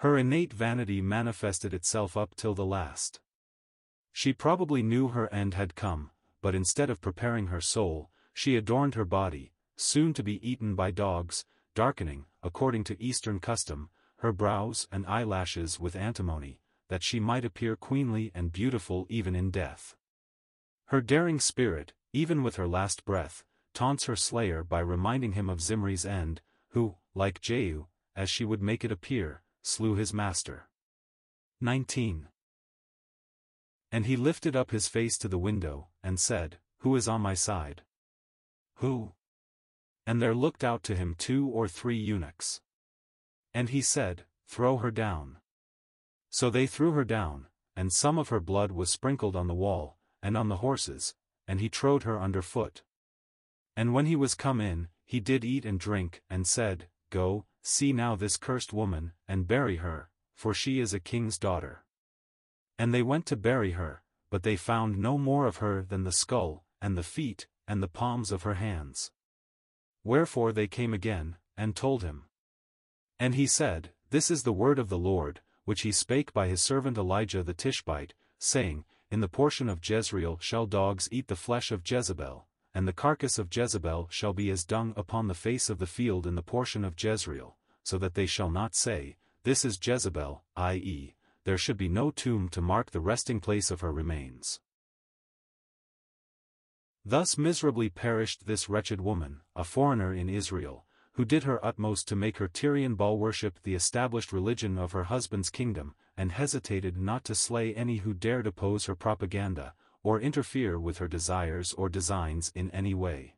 Her 0.00 0.16
innate 0.16 0.54
vanity 0.54 1.02
manifested 1.02 1.74
itself 1.74 2.16
up 2.16 2.34
till 2.34 2.54
the 2.54 2.64
last. 2.64 3.20
She 4.12 4.32
probably 4.32 4.82
knew 4.82 5.08
her 5.08 5.30
end 5.30 5.52
had 5.52 5.74
come, 5.74 6.10
but 6.40 6.54
instead 6.54 6.88
of 6.88 7.02
preparing 7.02 7.48
her 7.48 7.60
soul, 7.60 8.10
she 8.32 8.56
adorned 8.56 8.94
her 8.94 9.04
body, 9.04 9.52
soon 9.76 10.14
to 10.14 10.22
be 10.22 10.40
eaten 10.48 10.74
by 10.74 10.90
dogs, 10.90 11.44
darkening, 11.74 12.24
according 12.42 12.82
to 12.84 13.02
Eastern 13.02 13.40
custom, 13.40 13.90
her 14.20 14.32
brows 14.32 14.88
and 14.90 15.06
eyelashes 15.06 15.78
with 15.78 15.94
antimony, 15.94 16.62
that 16.88 17.02
she 17.02 17.20
might 17.20 17.44
appear 17.44 17.76
queenly 17.76 18.32
and 18.34 18.54
beautiful 18.54 19.06
even 19.10 19.36
in 19.36 19.50
death. 19.50 19.96
Her 20.86 21.02
daring 21.02 21.40
spirit, 21.40 21.92
even 22.14 22.42
with 22.42 22.56
her 22.56 22.66
last 22.66 23.04
breath, 23.04 23.44
taunts 23.74 24.06
her 24.06 24.16
slayer 24.16 24.64
by 24.64 24.80
reminding 24.80 25.32
him 25.32 25.50
of 25.50 25.60
Zimri's 25.60 26.06
end, 26.06 26.40
who, 26.70 26.96
like 27.14 27.42
Jehu, 27.42 27.84
as 28.16 28.30
she 28.30 28.46
would 28.46 28.62
make 28.62 28.82
it 28.82 28.90
appear, 28.90 29.42
slew 29.62 29.94
his 29.94 30.12
master. 30.12 30.68
19. 31.60 32.28
And 33.92 34.06
he 34.06 34.16
lifted 34.16 34.56
up 34.56 34.70
his 34.70 34.88
face 34.88 35.18
to 35.18 35.28
the 35.28 35.38
window, 35.38 35.88
and 36.02 36.18
said, 36.18 36.58
Who 36.78 36.96
is 36.96 37.08
on 37.08 37.20
my 37.20 37.34
side? 37.34 37.82
Who? 38.76 39.12
And 40.06 40.22
there 40.22 40.34
looked 40.34 40.64
out 40.64 40.82
to 40.84 40.96
him 40.96 41.14
two 41.18 41.48
or 41.48 41.68
three 41.68 41.96
eunuchs. 41.96 42.60
And 43.52 43.68
he 43.68 43.82
said, 43.82 44.24
Throw 44.48 44.78
her 44.78 44.90
down. 44.90 45.38
So 46.30 46.50
they 46.50 46.66
threw 46.66 46.92
her 46.92 47.04
down, 47.04 47.46
and 47.76 47.92
some 47.92 48.18
of 48.18 48.28
her 48.28 48.40
blood 48.40 48.72
was 48.72 48.90
sprinkled 48.90 49.36
on 49.36 49.48
the 49.48 49.54
wall, 49.54 49.96
and 50.22 50.36
on 50.36 50.48
the 50.48 50.58
horses, 50.58 51.14
and 51.46 51.60
he 51.60 51.68
trode 51.68 52.04
her 52.04 52.18
under 52.18 52.42
foot. 52.42 52.82
And 53.76 53.92
when 53.92 54.06
he 54.06 54.16
was 54.16 54.34
come 54.34 54.60
in, 54.60 54.88
he 55.04 55.20
did 55.20 55.44
eat 55.44 55.64
and 55.64 55.78
drink, 55.78 56.22
and 56.30 56.46
said, 56.46 56.88
Go, 57.10 57.46
see 57.62 57.92
now 57.92 58.16
this 58.16 58.36
cursed 58.36 58.72
woman, 58.72 59.12
and 59.28 59.46
bury 59.46 59.76
her, 59.76 60.08
for 60.34 60.54
she 60.54 60.80
is 60.80 60.94
a 60.94 61.00
king's 61.00 61.38
daughter. 61.38 61.84
And 62.78 62.94
they 62.94 63.02
went 63.02 63.26
to 63.26 63.36
bury 63.36 63.72
her, 63.72 64.02
but 64.30 64.42
they 64.42 64.56
found 64.56 64.98
no 64.98 65.18
more 65.18 65.46
of 65.46 65.58
her 65.58 65.82
than 65.82 66.04
the 66.04 66.12
skull, 66.12 66.64
and 66.80 66.96
the 66.96 67.02
feet, 67.02 67.46
and 67.68 67.82
the 67.82 67.88
palms 67.88 68.32
of 68.32 68.42
her 68.42 68.54
hands. 68.54 69.10
Wherefore 70.02 70.52
they 70.52 70.66
came 70.66 70.94
again, 70.94 71.36
and 71.56 71.76
told 71.76 72.02
him. 72.02 72.24
And 73.18 73.34
he 73.34 73.46
said, 73.46 73.92
This 74.08 74.30
is 74.30 74.44
the 74.44 74.52
word 74.52 74.78
of 74.78 74.88
the 74.88 74.98
Lord, 74.98 75.40
which 75.64 75.82
he 75.82 75.92
spake 75.92 76.32
by 76.32 76.48
his 76.48 76.62
servant 76.62 76.96
Elijah 76.96 77.42
the 77.42 77.52
Tishbite, 77.54 78.14
saying, 78.38 78.84
In 79.10 79.20
the 79.20 79.28
portion 79.28 79.68
of 79.68 79.86
Jezreel 79.86 80.38
shall 80.40 80.64
dogs 80.64 81.08
eat 81.12 81.28
the 81.28 81.36
flesh 81.36 81.70
of 81.70 81.82
Jezebel, 81.88 82.46
and 82.74 82.86
the 82.86 82.92
carcass 82.92 83.38
of 83.38 83.54
Jezebel 83.54 84.08
shall 84.10 84.32
be 84.32 84.50
as 84.50 84.64
dung 84.64 84.94
upon 84.96 85.26
the 85.26 85.34
face 85.34 85.68
of 85.68 85.78
the 85.78 85.86
field 85.86 86.26
in 86.26 86.34
the 86.34 86.42
portion 86.42 86.84
of 86.84 86.94
Jezreel, 87.02 87.56
so 87.82 87.98
that 87.98 88.14
they 88.14 88.26
shall 88.26 88.50
not 88.50 88.74
say, 88.74 89.16
This 89.42 89.64
is 89.64 89.78
Jezebel, 89.84 90.44
i.e., 90.56 91.14
there 91.44 91.58
should 91.58 91.76
be 91.76 91.88
no 91.88 92.10
tomb 92.10 92.48
to 92.50 92.60
mark 92.60 92.90
the 92.90 93.00
resting 93.00 93.40
place 93.40 93.70
of 93.70 93.80
her 93.80 93.92
remains. 93.92 94.60
Thus 97.04 97.38
miserably 97.38 97.88
perished 97.88 98.46
this 98.46 98.68
wretched 98.68 99.00
woman, 99.00 99.40
a 99.56 99.64
foreigner 99.64 100.12
in 100.12 100.28
Israel, 100.28 100.84
who 101.14 101.24
did 101.24 101.44
her 101.44 101.64
utmost 101.64 102.06
to 102.08 102.16
make 102.16 102.36
her 102.36 102.48
Tyrian 102.48 102.94
Baal 102.94 103.18
worship 103.18 103.58
the 103.62 103.74
established 103.74 104.32
religion 104.32 104.78
of 104.78 104.92
her 104.92 105.04
husband's 105.04 105.50
kingdom, 105.50 105.94
and 106.16 106.30
hesitated 106.30 106.96
not 106.96 107.24
to 107.24 107.34
slay 107.34 107.74
any 107.74 107.96
who 107.96 108.14
dared 108.14 108.46
oppose 108.46 108.86
her 108.86 108.94
propaganda, 108.94 109.74
or 110.02 110.20
interfere 110.20 110.78
with 110.78 110.98
her 110.98 111.08
desires 111.08 111.72
or 111.74 111.88
designs 111.88 112.50
in 112.54 112.70
any 112.70 112.94
way. 112.94 113.34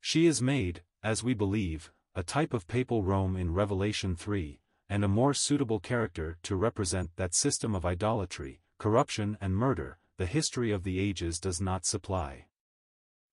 She 0.00 0.26
is 0.26 0.42
made, 0.42 0.82
as 1.02 1.24
we 1.24 1.34
believe, 1.34 1.92
a 2.14 2.22
type 2.22 2.54
of 2.54 2.68
papal 2.68 3.02
Rome 3.02 3.36
in 3.36 3.52
Revelation 3.52 4.14
3, 4.14 4.60
and 4.88 5.04
a 5.04 5.08
more 5.08 5.34
suitable 5.34 5.80
character 5.80 6.36
to 6.42 6.56
represent 6.56 7.10
that 7.16 7.34
system 7.34 7.74
of 7.74 7.84
idolatry, 7.84 8.60
corruption 8.78 9.36
and 9.40 9.56
murder, 9.56 9.98
the 10.16 10.26
history 10.26 10.70
of 10.70 10.84
the 10.84 11.00
ages 11.00 11.40
does 11.40 11.60
not 11.60 11.84
supply. 11.84 12.46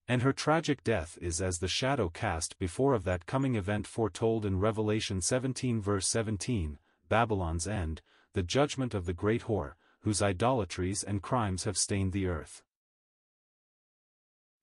And 0.07 0.23
her 0.23 0.33
tragic 0.33 0.83
death 0.83 1.17
is 1.21 1.41
as 1.41 1.59
the 1.59 1.67
shadow 1.67 2.09
cast 2.09 2.57
before 2.57 2.93
of 2.93 3.03
that 3.03 3.25
coming 3.25 3.55
event 3.55 3.85
foretold 3.85 4.45
in 4.45 4.59
Revelation 4.59 5.21
17 5.21 5.79
verse 5.79 6.07
17, 6.07 6.79
Babylon's 7.07 7.67
end, 7.67 8.01
the 8.33 8.43
judgment 8.43 8.93
of 8.93 9.05
the 9.05 9.13
great 9.13 9.43
whore, 9.43 9.73
whose 10.01 10.21
idolatries 10.21 11.03
and 11.03 11.21
crimes 11.21 11.63
have 11.63 11.77
stained 11.77 12.11
the 12.11 12.27
earth. 12.27 12.63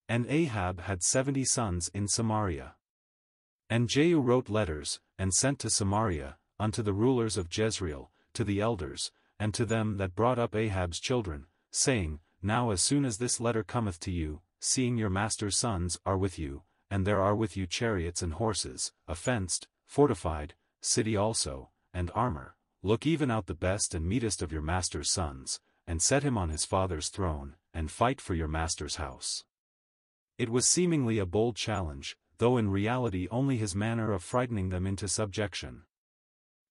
And 0.08 0.26
Ahab 0.28 0.80
had 0.80 1.02
seventy 1.02 1.44
sons 1.44 1.90
in 1.92 2.08
Samaria. 2.08 2.74
And 3.68 3.88
Jehu 3.88 4.20
wrote 4.20 4.48
letters, 4.48 5.00
and 5.18 5.34
sent 5.34 5.58
to 5.60 5.70
Samaria, 5.70 6.38
unto 6.58 6.82
the 6.82 6.94
rulers 6.94 7.36
of 7.36 7.48
Jezreel, 7.56 8.10
to 8.32 8.44
the 8.44 8.60
elders, 8.60 9.12
and 9.38 9.52
to 9.54 9.64
them 9.64 9.98
that 9.98 10.16
brought 10.16 10.38
up 10.38 10.56
Ahab's 10.56 10.98
children, 10.98 11.46
saying, 11.70 12.20
Now 12.42 12.70
as 12.70 12.82
soon 12.82 13.04
as 13.04 13.18
this 13.18 13.40
letter 13.40 13.62
cometh 13.62 14.00
to 14.00 14.10
you, 14.10 14.40
seeing 14.60 14.96
your 14.96 15.10
master's 15.10 15.56
sons 15.56 15.98
are 16.04 16.16
with 16.16 16.38
you, 16.38 16.62
and 16.90 17.06
there 17.06 17.20
are 17.20 17.36
with 17.36 17.56
you 17.56 17.66
chariots 17.66 18.22
and 18.22 18.34
horses, 18.34 18.92
a 19.06 19.14
fenced, 19.14 19.68
fortified, 19.86 20.54
city 20.80 21.16
also, 21.16 21.70
and 21.92 22.10
armor, 22.14 22.54
look 22.82 23.06
even 23.06 23.30
out 23.30 23.46
the 23.46 23.54
best 23.54 23.94
and 23.94 24.06
meetest 24.06 24.42
of 24.42 24.52
your 24.52 24.62
master's 24.62 25.10
sons, 25.10 25.60
and 25.86 26.02
set 26.02 26.22
him 26.22 26.38
on 26.38 26.50
his 26.50 26.64
father's 26.64 27.08
throne, 27.08 27.56
and 27.74 27.90
fight 27.90 28.20
for 28.20 28.34
your 28.34 28.48
master's 28.48 28.96
house. 28.96 29.44
It 30.36 30.50
was 30.50 30.66
seemingly 30.66 31.18
a 31.18 31.26
bold 31.26 31.56
challenge, 31.56 32.16
though 32.38 32.56
in 32.56 32.70
reality 32.70 33.26
only 33.30 33.56
his 33.56 33.74
manner 33.74 34.12
of 34.12 34.22
frightening 34.22 34.68
them 34.68 34.86
into 34.86 35.08
subjection. 35.08 35.82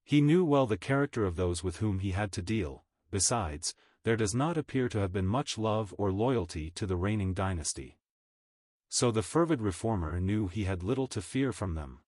He 0.03 0.21
knew 0.21 0.45
well 0.45 0.65
the 0.65 0.77
character 0.77 1.25
of 1.25 1.35
those 1.35 1.63
with 1.63 1.77
whom 1.77 1.99
he 1.99 2.11
had 2.11 2.31
to 2.33 2.41
deal, 2.41 2.85
besides, 3.11 3.75
there 4.03 4.15
does 4.15 4.33
not 4.33 4.57
appear 4.57 4.87
to 4.87 4.99
have 4.99 5.11
been 5.11 5.27
much 5.27 5.57
love 5.57 5.93
or 5.97 6.13
loyalty 6.13 6.71
to 6.75 6.85
the 6.85 6.95
reigning 6.95 7.33
dynasty. 7.33 7.97
So 8.87 9.11
the 9.11 9.21
fervid 9.21 9.61
reformer 9.61 10.21
knew 10.21 10.47
he 10.47 10.63
had 10.63 10.81
little 10.81 11.07
to 11.07 11.21
fear 11.21 11.51
from 11.51 11.75
them. 11.75 11.99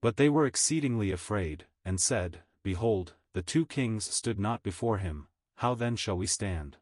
But 0.00 0.16
they 0.16 0.28
were 0.28 0.46
exceedingly 0.46 1.10
afraid, 1.10 1.66
and 1.84 2.00
said, 2.00 2.42
Behold, 2.62 3.14
the 3.32 3.42
two 3.42 3.66
kings 3.66 4.04
stood 4.04 4.38
not 4.38 4.62
before 4.62 4.98
him, 4.98 5.28
how 5.56 5.74
then 5.74 5.96
shall 5.96 6.16
we 6.16 6.26
stand? 6.26 6.78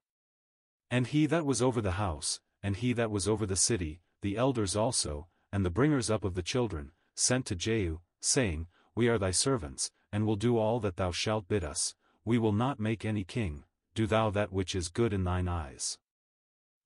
And 0.91 1.07
he 1.07 1.27
that 1.27 1.45
was 1.45 1.61
over 1.61 1.81
the 1.81 1.93
house, 1.93 2.41
and 2.63 2.77
he 2.77 2.93
that 2.95 3.11
was 3.11 3.29
over 3.29 3.45
the 3.45 3.57
city, 3.57 4.01
the 4.23 4.37
elders 4.37 4.77
also, 4.77 5.27
and 5.53 5.65
the 5.65 5.71
bringers 5.71 6.11
up 6.11 6.25
of 6.25 6.35
the 6.35 6.43
children, 6.43 6.93
sent 7.15 7.45
to 7.47 7.57
Jehu, 7.57 7.99
saying, 8.21 8.69
We 8.95 9.09
are 9.09 9.19
thy 9.19 9.33
servants, 9.33 9.91
and 10.13 10.27
will 10.27 10.37
do 10.37 10.57
all 10.57 10.81
that 10.81 10.97
thou 10.97 11.11
shalt 11.11 11.49
bid 11.49 11.65
us, 11.65 11.95
we 12.25 12.39
will 12.39 12.53
not 12.53 12.81
make 12.81 13.05
any 13.05 13.25
king, 13.25 13.65
do 13.95 14.07
thou 14.07 14.31
that 14.31 14.53
which 14.53 14.75
is 14.75 14.89
good 14.89 15.13
in 15.13 15.25
thine 15.25 15.49
eyes. 15.49 15.99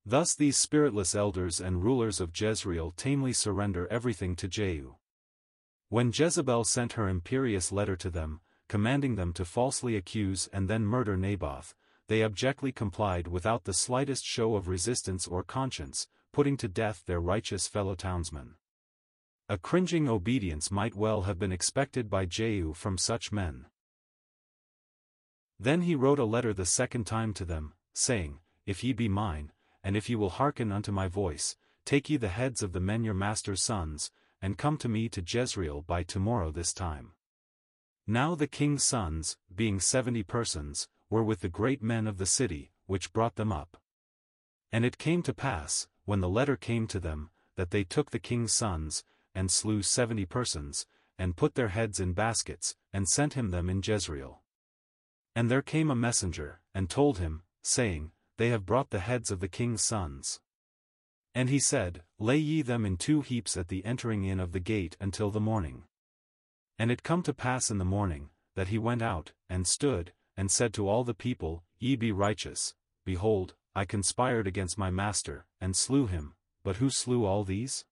Thus 0.04 0.34
these 0.34 0.56
spiritless 0.56 1.14
elders 1.14 1.60
and 1.60 1.84
rulers 1.84 2.20
of 2.20 2.32
Jezreel 2.34 2.92
tamely 2.96 3.32
surrender 3.32 3.86
everything 3.88 4.34
to 4.36 4.48
Jehu. 4.48 4.94
When 5.92 6.10
Jezebel 6.10 6.64
sent 6.64 6.94
her 6.94 7.06
imperious 7.06 7.70
letter 7.70 7.96
to 7.96 8.08
them, 8.08 8.40
commanding 8.66 9.16
them 9.16 9.34
to 9.34 9.44
falsely 9.44 9.94
accuse 9.94 10.48
and 10.50 10.66
then 10.66 10.86
murder 10.86 11.18
Naboth, 11.18 11.74
they 12.08 12.22
abjectly 12.22 12.72
complied 12.72 13.28
without 13.28 13.64
the 13.64 13.74
slightest 13.74 14.24
show 14.24 14.54
of 14.54 14.68
resistance 14.68 15.26
or 15.26 15.42
conscience, 15.42 16.08
putting 16.32 16.56
to 16.56 16.66
death 16.66 17.02
their 17.04 17.20
righteous 17.20 17.68
fellow 17.68 17.94
townsmen. 17.94 18.54
A 19.50 19.58
cringing 19.58 20.08
obedience 20.08 20.70
might 20.70 20.94
well 20.94 21.24
have 21.24 21.38
been 21.38 21.52
expected 21.52 22.08
by 22.08 22.24
Jehu 22.24 22.72
from 22.72 22.96
such 22.96 23.30
men. 23.30 23.66
Then 25.60 25.82
he 25.82 25.94
wrote 25.94 26.18
a 26.18 26.24
letter 26.24 26.54
the 26.54 26.64
second 26.64 27.06
time 27.06 27.34
to 27.34 27.44
them, 27.44 27.74
saying, 27.92 28.38
If 28.64 28.82
ye 28.82 28.94
be 28.94 29.10
mine, 29.10 29.52
and 29.84 29.94
if 29.94 30.08
ye 30.08 30.16
will 30.16 30.30
hearken 30.30 30.72
unto 30.72 30.90
my 30.90 31.06
voice, 31.06 31.54
take 31.84 32.08
ye 32.08 32.16
the 32.16 32.28
heads 32.28 32.62
of 32.62 32.72
the 32.72 32.80
men 32.80 33.04
your 33.04 33.12
master's 33.12 33.60
sons, 33.60 34.10
and 34.42 34.58
come 34.58 34.76
to 34.76 34.88
me 34.88 35.08
to 35.08 35.24
Jezreel 35.26 35.82
by 35.82 36.02
tomorrow 36.02 36.50
this 36.50 36.74
time. 36.74 37.12
Now 38.06 38.34
the 38.34 38.48
king's 38.48 38.82
sons, 38.82 39.36
being 39.54 39.78
seventy 39.78 40.24
persons, 40.24 40.88
were 41.08 41.22
with 41.22 41.40
the 41.40 41.48
great 41.48 41.82
men 41.82 42.08
of 42.08 42.18
the 42.18 42.26
city, 42.26 42.72
which 42.86 43.12
brought 43.12 43.36
them 43.36 43.52
up. 43.52 43.76
And 44.72 44.84
it 44.84 44.98
came 44.98 45.22
to 45.22 45.32
pass, 45.32 45.86
when 46.04 46.20
the 46.20 46.28
letter 46.28 46.56
came 46.56 46.88
to 46.88 46.98
them, 46.98 47.30
that 47.56 47.70
they 47.70 47.84
took 47.84 48.10
the 48.10 48.18
king's 48.18 48.52
sons, 48.52 49.04
and 49.34 49.50
slew 49.50 49.82
seventy 49.82 50.26
persons, 50.26 50.86
and 51.18 51.36
put 51.36 51.54
their 51.54 51.68
heads 51.68 52.00
in 52.00 52.12
baskets, 52.12 52.74
and 52.92 53.08
sent 53.08 53.34
him 53.34 53.50
them 53.50 53.70
in 53.70 53.80
Jezreel. 53.84 54.42
And 55.36 55.50
there 55.50 55.62
came 55.62 55.90
a 55.90 55.94
messenger, 55.94 56.60
and 56.74 56.90
told 56.90 57.18
him, 57.18 57.42
saying, 57.62 58.10
They 58.38 58.48
have 58.48 58.66
brought 58.66 58.90
the 58.90 58.98
heads 58.98 59.30
of 59.30 59.40
the 59.40 59.48
king's 59.48 59.82
sons. 59.82 60.40
And 61.34 61.48
he 61.48 61.58
said, 61.58 62.02
Lay 62.18 62.36
ye 62.36 62.62
them 62.62 62.84
in 62.84 62.96
two 62.96 63.22
heaps 63.22 63.56
at 63.56 63.68
the 63.68 63.84
entering 63.84 64.24
in 64.24 64.38
of 64.38 64.52
the 64.52 64.60
gate 64.60 64.96
until 65.00 65.30
the 65.30 65.40
morning. 65.40 65.84
And 66.78 66.90
it 66.90 67.02
come 67.02 67.22
to 67.22 67.32
pass 67.32 67.70
in 67.70 67.78
the 67.78 67.84
morning, 67.84 68.30
that 68.54 68.68
he 68.68 68.78
went 68.78 69.02
out, 69.02 69.32
and 69.48 69.66
stood, 69.66 70.12
and 70.36 70.50
said 70.50 70.74
to 70.74 70.88
all 70.88 71.04
the 71.04 71.14
people, 71.14 71.64
Ye 71.78 71.96
be 71.96 72.12
righteous, 72.12 72.74
behold, 73.04 73.54
I 73.74 73.84
conspired 73.86 74.46
against 74.46 74.76
my 74.76 74.90
master, 74.90 75.46
and 75.60 75.74
slew 75.74 76.06
him, 76.06 76.34
but 76.62 76.76
who 76.76 76.90
slew 76.90 77.24
all 77.24 77.44
these? 77.44 77.84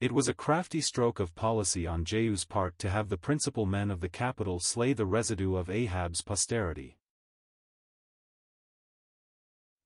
It 0.00 0.12
was 0.12 0.28
a 0.28 0.34
crafty 0.34 0.80
stroke 0.80 1.18
of 1.18 1.34
policy 1.34 1.86
on 1.86 2.04
Jehu's 2.04 2.44
part 2.44 2.78
to 2.78 2.90
have 2.90 3.08
the 3.08 3.16
principal 3.16 3.66
men 3.66 3.90
of 3.90 4.00
the 4.00 4.08
capital 4.08 4.60
slay 4.60 4.92
the 4.92 5.06
residue 5.06 5.56
of 5.56 5.70
Ahab's 5.70 6.22
posterity. 6.22 6.98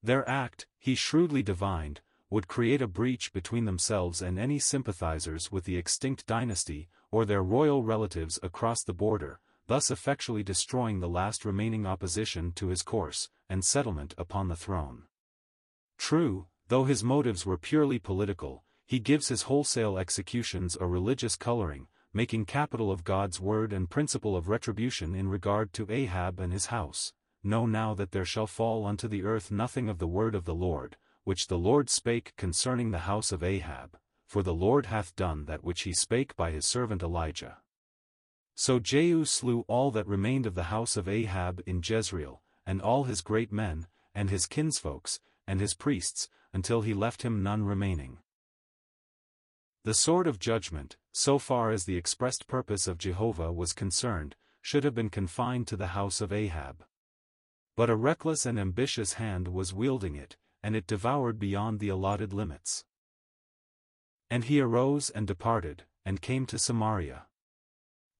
Their 0.03 0.27
act, 0.27 0.67
he 0.77 0.95
shrewdly 0.95 1.43
divined, 1.43 2.01
would 2.29 2.47
create 2.47 2.81
a 2.81 2.87
breach 2.87 3.33
between 3.33 3.65
themselves 3.65 4.21
and 4.21 4.37
any 4.37 4.59
sympathizers 4.59 5.51
with 5.51 5.63
the 5.63 5.77
extinct 5.77 6.25
dynasty, 6.27 6.87
or 7.11 7.25
their 7.25 7.41
royal 7.41 7.83
relatives 7.83 8.39
across 8.43 8.83
the 8.83 8.93
border, 8.93 9.39
thus 9.67 9.89
effectually 9.89 10.43
destroying 10.43 10.99
the 10.99 11.09
last 11.09 11.45
remaining 11.45 11.85
opposition 11.85 12.51
to 12.51 12.67
his 12.67 12.83
course, 12.83 13.29
and 13.49 13.65
settlement 13.65 14.13
upon 14.17 14.47
the 14.47 14.55
throne. 14.55 15.03
True, 15.97 16.47
though 16.67 16.85
his 16.85 17.03
motives 17.03 17.45
were 17.45 17.57
purely 17.57 17.99
political, 17.99 18.63
he 18.85 18.99
gives 18.99 19.27
his 19.27 19.43
wholesale 19.43 19.97
executions 19.97 20.77
a 20.79 20.87
religious 20.87 21.35
coloring, 21.35 21.87
making 22.13 22.45
capital 22.45 22.91
of 22.91 23.03
God's 23.03 23.39
word 23.39 23.71
and 23.71 23.89
principle 23.89 24.35
of 24.35 24.49
retribution 24.49 25.13
in 25.13 25.27
regard 25.27 25.73
to 25.73 25.91
Ahab 25.91 26.39
and 26.39 26.51
his 26.51 26.67
house. 26.67 27.13
Know 27.43 27.65
now 27.65 27.93
that 27.93 28.11
there 28.11 28.25
shall 28.25 28.47
fall 28.47 28.85
unto 28.85 29.07
the 29.07 29.23
earth 29.23 29.51
nothing 29.51 29.89
of 29.89 29.99
the 29.99 30.07
word 30.07 30.35
of 30.35 30.45
the 30.45 30.55
Lord, 30.55 30.97
which 31.23 31.47
the 31.47 31.57
Lord 31.57 31.89
spake 31.89 32.33
concerning 32.37 32.91
the 32.91 32.99
house 32.99 33.31
of 33.31 33.43
Ahab, 33.43 33.97
for 34.27 34.43
the 34.43 34.53
Lord 34.53 34.85
hath 34.85 35.15
done 35.15 35.45
that 35.45 35.63
which 35.63 35.81
he 35.81 35.93
spake 35.93 36.35
by 36.35 36.51
his 36.51 36.65
servant 36.65 37.01
Elijah. 37.01 37.57
So 38.55 38.79
Jehu 38.79 39.25
slew 39.25 39.61
all 39.67 39.89
that 39.91 40.07
remained 40.07 40.45
of 40.45 40.55
the 40.55 40.63
house 40.63 40.97
of 40.97 41.07
Ahab 41.07 41.61
in 41.65 41.81
Jezreel, 41.83 42.41
and 42.65 42.81
all 42.81 43.05
his 43.05 43.21
great 43.21 43.51
men, 43.51 43.87
and 44.13 44.29
his 44.29 44.45
kinsfolks, 44.45 45.19
and 45.47 45.59
his 45.59 45.73
priests, 45.73 46.29
until 46.53 46.81
he 46.81 46.93
left 46.93 47.23
him 47.23 47.41
none 47.41 47.63
remaining. 47.63 48.19
The 49.85 49.93
sword 49.93 50.27
of 50.27 50.39
judgment, 50.39 50.97
so 51.11 51.39
far 51.39 51.71
as 51.71 51.85
the 51.85 51.95
expressed 51.95 52.47
purpose 52.47 52.85
of 52.85 52.97
Jehovah 52.97 53.51
was 53.51 53.73
concerned, 53.73 54.35
should 54.61 54.83
have 54.83 54.93
been 54.93 55.09
confined 55.09 55.67
to 55.67 55.77
the 55.77 55.87
house 55.87 56.21
of 56.21 56.33
Ahab. 56.33 56.83
But 57.75 57.89
a 57.89 57.95
reckless 57.95 58.45
and 58.45 58.59
ambitious 58.59 59.13
hand 59.13 59.47
was 59.47 59.73
wielding 59.73 60.15
it, 60.15 60.35
and 60.63 60.75
it 60.75 60.87
devoured 60.87 61.39
beyond 61.39 61.79
the 61.79 61.89
allotted 61.89 62.33
limits. 62.33 62.85
And 64.29 64.43
he 64.43 64.59
arose 64.59 65.09
and 65.09 65.25
departed, 65.25 65.83
and 66.05 66.21
came 66.21 66.45
to 66.47 66.59
Samaria. 66.59 67.25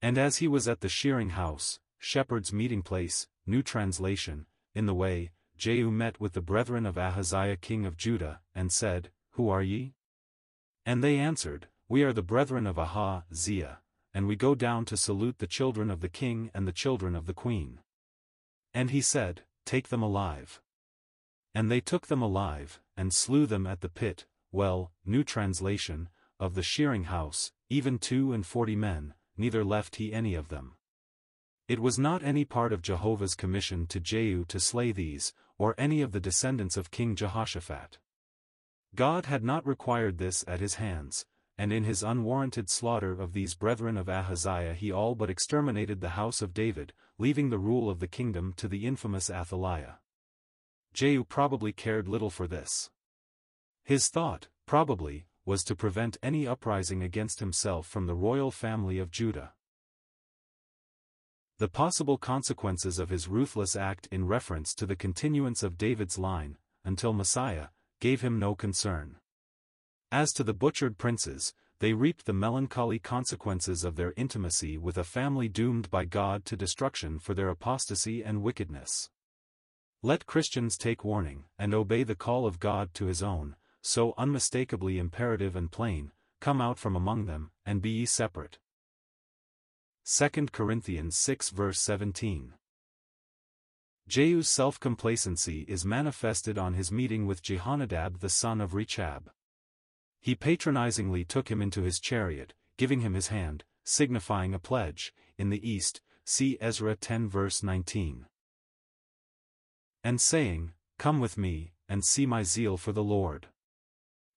And 0.02 0.18
as 0.18 0.38
he 0.38 0.48
was 0.48 0.68
at 0.68 0.82
the 0.82 0.90
shearing 0.90 1.32
house, 1.32 1.80
shepherd's 1.98 2.54
meeting 2.54 2.82
place, 2.82 3.28
New 3.46 3.62
Translation, 3.62 4.46
in 4.74 4.86
the 4.86 4.94
way, 4.94 5.32
Jehu 5.58 5.92
met 5.92 6.20
with 6.20 6.34
the 6.34 6.42
brethren 6.42 6.86
of 6.86 6.98
Ahaziah 6.98 7.58
king 7.58 7.86
of 7.86 7.98
Judah, 7.98 8.40
and 8.56 8.72
said, 8.72 9.12
Who 9.32 9.50
are 9.50 9.62
ye? 9.62 9.94
And 10.86 11.04
they 11.04 11.18
answered, 11.18 11.68
We 11.90 12.04
are 12.04 12.14
the 12.14 12.24
brethren 12.24 12.66
of 12.66 12.80
Ahaziah, 12.80 13.80
and 14.14 14.26
we 14.26 14.36
go 14.36 14.56
down 14.56 14.86
to 14.86 14.98
salute 14.98 15.40
the 15.40 15.48
children 15.48 15.92
of 15.92 16.00
the 16.00 16.10
king 16.10 16.50
and 16.54 16.68
the 16.68 16.72
children 16.72 17.16
of 17.16 17.26
the 17.26 17.34
queen. 17.34 17.82
And 18.74 18.92
he 18.92 19.02
said, 19.02 19.44
Take 19.66 19.90
them 19.90 20.02
alive. 20.02 20.62
And 21.56 21.70
they 21.70 21.82
took 21.82 22.08
them 22.08 22.22
alive, 22.22 22.80
and 22.96 23.14
slew 23.14 23.46
them 23.46 23.66
at 23.66 23.82
the 23.82 23.90
pit, 23.90 24.26
well, 24.52 24.92
New 25.06 25.24
Translation, 25.24 26.10
of 26.40 26.56
the 26.56 26.64
shearing 26.64 27.06
house, 27.06 27.52
even 27.70 28.00
two 28.00 28.34
and 28.34 28.46
forty 28.46 28.76
men, 28.76 29.14
neither 29.38 29.64
left 29.64 29.98
he 29.98 30.14
any 30.14 30.36
of 30.36 30.50
them. 30.50 30.76
It 31.68 31.80
was 31.80 32.00
not 32.00 32.24
any 32.24 32.46
part 32.46 32.74
of 32.74 32.82
Jehovah's 32.82 33.36
commission 33.36 33.86
to 33.88 34.00
Jehu 34.00 34.46
to 34.46 34.60
slay 34.60 34.92
these, 34.92 35.34
or 35.58 35.76
any 35.78 36.02
of 36.02 36.14
the 36.14 36.20
descendants 36.20 36.78
of 36.78 36.92
King 36.92 37.16
Jehoshaphat. 37.16 38.00
God 38.96 39.28
had 39.28 39.44
not 39.44 39.68
required 39.68 40.18
this 40.18 40.44
at 40.48 40.62
his 40.62 40.76
hands, 40.76 41.26
and 41.58 41.72
in 41.72 41.84
his 41.84 42.02
unwarranted 42.02 42.70
slaughter 42.70 43.12
of 43.12 43.34
these 43.34 43.54
brethren 43.54 43.98
of 43.98 44.10
Ahaziah 44.10 44.74
he 44.74 44.92
all 44.92 45.14
but 45.14 45.30
exterminated 45.30 46.02
the 46.02 46.10
house 46.10 46.42
of 46.42 46.54
David, 46.54 46.94
leaving 47.18 47.50
the 47.50 47.60
rule 47.60 47.90
of 47.90 48.00
the 48.00 48.08
kingdom 48.08 48.54
to 48.54 48.68
the 48.68 48.88
infamous 48.88 49.30
Athaliah. 49.30 50.00
Jehu 51.00 51.24
probably 51.24 51.72
cared 51.72 52.10
little 52.10 52.30
for 52.30 52.46
this. 52.46 52.90
His 53.86 54.10
thought, 54.10 54.50
probably, 54.66 55.28
was 55.46 55.64
to 55.64 55.74
prevent 55.74 56.18
any 56.22 56.46
uprising 56.46 57.02
against 57.02 57.40
himself 57.40 57.88
from 57.88 58.06
the 58.06 58.16
royal 58.16 58.52
family 58.52 59.00
of 59.00 59.10
Judah. 59.10 59.54
The 61.58 61.70
possible 61.70 62.18
consequences 62.18 63.00
of 63.00 63.08
his 63.08 63.30
ruthless 63.30 63.78
act 63.78 64.10
in 64.12 64.28
reference 64.28 64.74
to 64.74 64.86
the 64.86 64.98
continuance 64.98 65.64
of 65.64 65.78
David's 65.78 66.20
line, 66.20 66.58
until 66.84 67.14
Messiah, 67.14 67.68
gave 68.02 68.20
him 68.20 68.38
no 68.38 68.54
concern. 68.54 69.20
As 70.12 70.34
to 70.34 70.44
the 70.44 70.54
butchered 70.54 70.98
princes, 70.98 71.54
they 71.80 71.94
reaped 71.94 72.26
the 72.26 72.34
melancholy 72.34 73.00
consequences 73.00 73.86
of 73.86 73.96
their 73.96 74.14
intimacy 74.18 74.78
with 74.78 74.98
a 74.98 75.06
family 75.06 75.48
doomed 75.48 75.90
by 75.90 76.04
God 76.04 76.44
to 76.44 76.58
destruction 76.58 77.20
for 77.20 77.34
their 77.34 77.48
apostasy 77.48 78.22
and 78.22 78.44
wickedness. 78.44 79.10
Let 80.02 80.26
Christians 80.26 80.78
take 80.78 81.04
warning, 81.04 81.44
and 81.58 81.74
obey 81.74 82.04
the 82.04 82.16
call 82.16 82.46
of 82.46 82.60
God 82.60 82.94
to 82.94 83.08
his 83.08 83.22
own, 83.22 83.58
so 83.82 84.14
unmistakably 84.18 84.98
imperative 84.98 85.58
and 85.58 85.70
plain, 85.70 86.14
come 86.40 86.62
out 86.62 86.80
from 86.80 86.96
among 86.96 87.26
them, 87.26 87.52
and 87.66 87.82
be 87.82 87.90
ye 87.90 88.06
separate. 88.06 88.60
2 90.06 90.48
Corinthians 90.54 91.18
6 91.18 91.50
verse 91.50 91.82
17 91.82 92.54
Jehu's 94.08 94.48
self-complacency 94.48 95.66
is 95.68 95.86
manifested 95.86 96.58
on 96.58 96.76
his 96.76 96.94
meeting 96.94 97.28
with 97.28 97.44
Jehonadab 97.44 98.22
the 98.22 98.30
son 98.30 98.62
of 98.62 98.74
Rechab. 98.74 99.30
He 100.22 100.34
patronizingly 100.34 101.26
took 101.26 101.52
him 101.52 101.62
into 101.62 101.82
his 101.82 102.00
chariot, 102.00 102.54
giving 102.78 103.02
him 103.02 103.16
his 103.16 103.28
hand, 103.28 103.66
signifying 103.84 104.54
a 104.54 104.60
pledge, 104.60 105.14
in 105.38 105.50
the 105.50 105.70
east, 105.70 106.00
see 106.24 106.58
Ezra 106.62 106.96
10 106.96 107.28
verse 107.28 107.62
19. 107.62 108.28
And 110.04 110.22
saying, 110.22 110.74
Come 110.98 111.20
with 111.20 111.38
me, 111.38 111.74
and 111.88 112.04
see 112.04 112.26
my 112.26 112.44
zeal 112.44 112.78
for 112.78 112.92
the 112.92 113.04
Lord. 113.04 113.48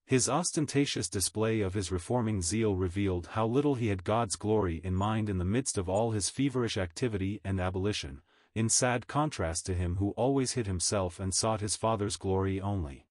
His 0.06 0.28
ostentatious 0.28 1.08
display 1.08 1.60
of 1.60 1.74
his 1.74 1.92
reforming 1.92 2.42
zeal 2.42 2.74
revealed 2.74 3.28
how 3.28 3.46
little 3.46 3.76
he 3.76 3.88
had 3.88 4.04
God's 4.04 4.36
glory 4.36 4.80
in 4.82 4.94
mind 4.94 5.28
in 5.28 5.38
the 5.38 5.44
midst 5.44 5.78
of 5.78 5.88
all 5.88 6.10
his 6.10 6.28
feverish 6.28 6.76
activity 6.76 7.40
and 7.44 7.60
abolition, 7.60 8.22
in 8.54 8.68
sad 8.68 9.06
contrast 9.06 9.64
to 9.66 9.74
him 9.74 9.96
who 9.96 10.10
always 10.10 10.52
hid 10.52 10.66
himself 10.66 11.18
and 11.20 11.34
sought 11.34 11.60
his 11.60 11.76
Father's 11.76 12.16
glory 12.16 12.60
only. 12.60 13.06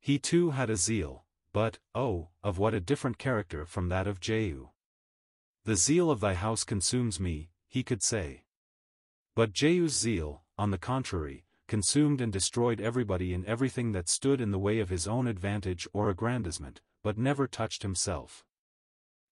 He 0.00 0.18
too 0.18 0.50
had 0.50 0.70
a 0.70 0.76
zeal, 0.76 1.24
but, 1.52 1.78
oh, 1.94 2.28
of 2.42 2.58
what 2.58 2.74
a 2.74 2.80
different 2.80 3.18
character 3.18 3.66
from 3.66 3.88
that 3.88 4.06
of 4.06 4.20
Jehu. 4.20 4.68
The 5.64 5.76
zeal 5.76 6.10
of 6.10 6.20
thy 6.20 6.34
house 6.34 6.64
consumes 6.64 7.18
me, 7.18 7.50
he 7.66 7.82
could 7.82 8.02
say. 8.02 8.44
But 9.34 9.52
Jehu's 9.52 9.98
zeal, 9.98 10.44
on 10.56 10.70
the 10.70 10.78
contrary, 10.78 11.45
consumed 11.66 12.20
and 12.20 12.32
destroyed 12.32 12.80
everybody 12.80 13.34
and 13.34 13.44
everything 13.44 13.92
that 13.92 14.08
stood 14.08 14.40
in 14.40 14.50
the 14.50 14.58
way 14.58 14.78
of 14.78 14.88
his 14.88 15.06
own 15.06 15.26
advantage 15.26 15.88
or 15.92 16.10
aggrandizement, 16.10 16.80
but 17.02 17.18
never 17.18 17.46
touched 17.46 17.82
himself. 17.82 18.44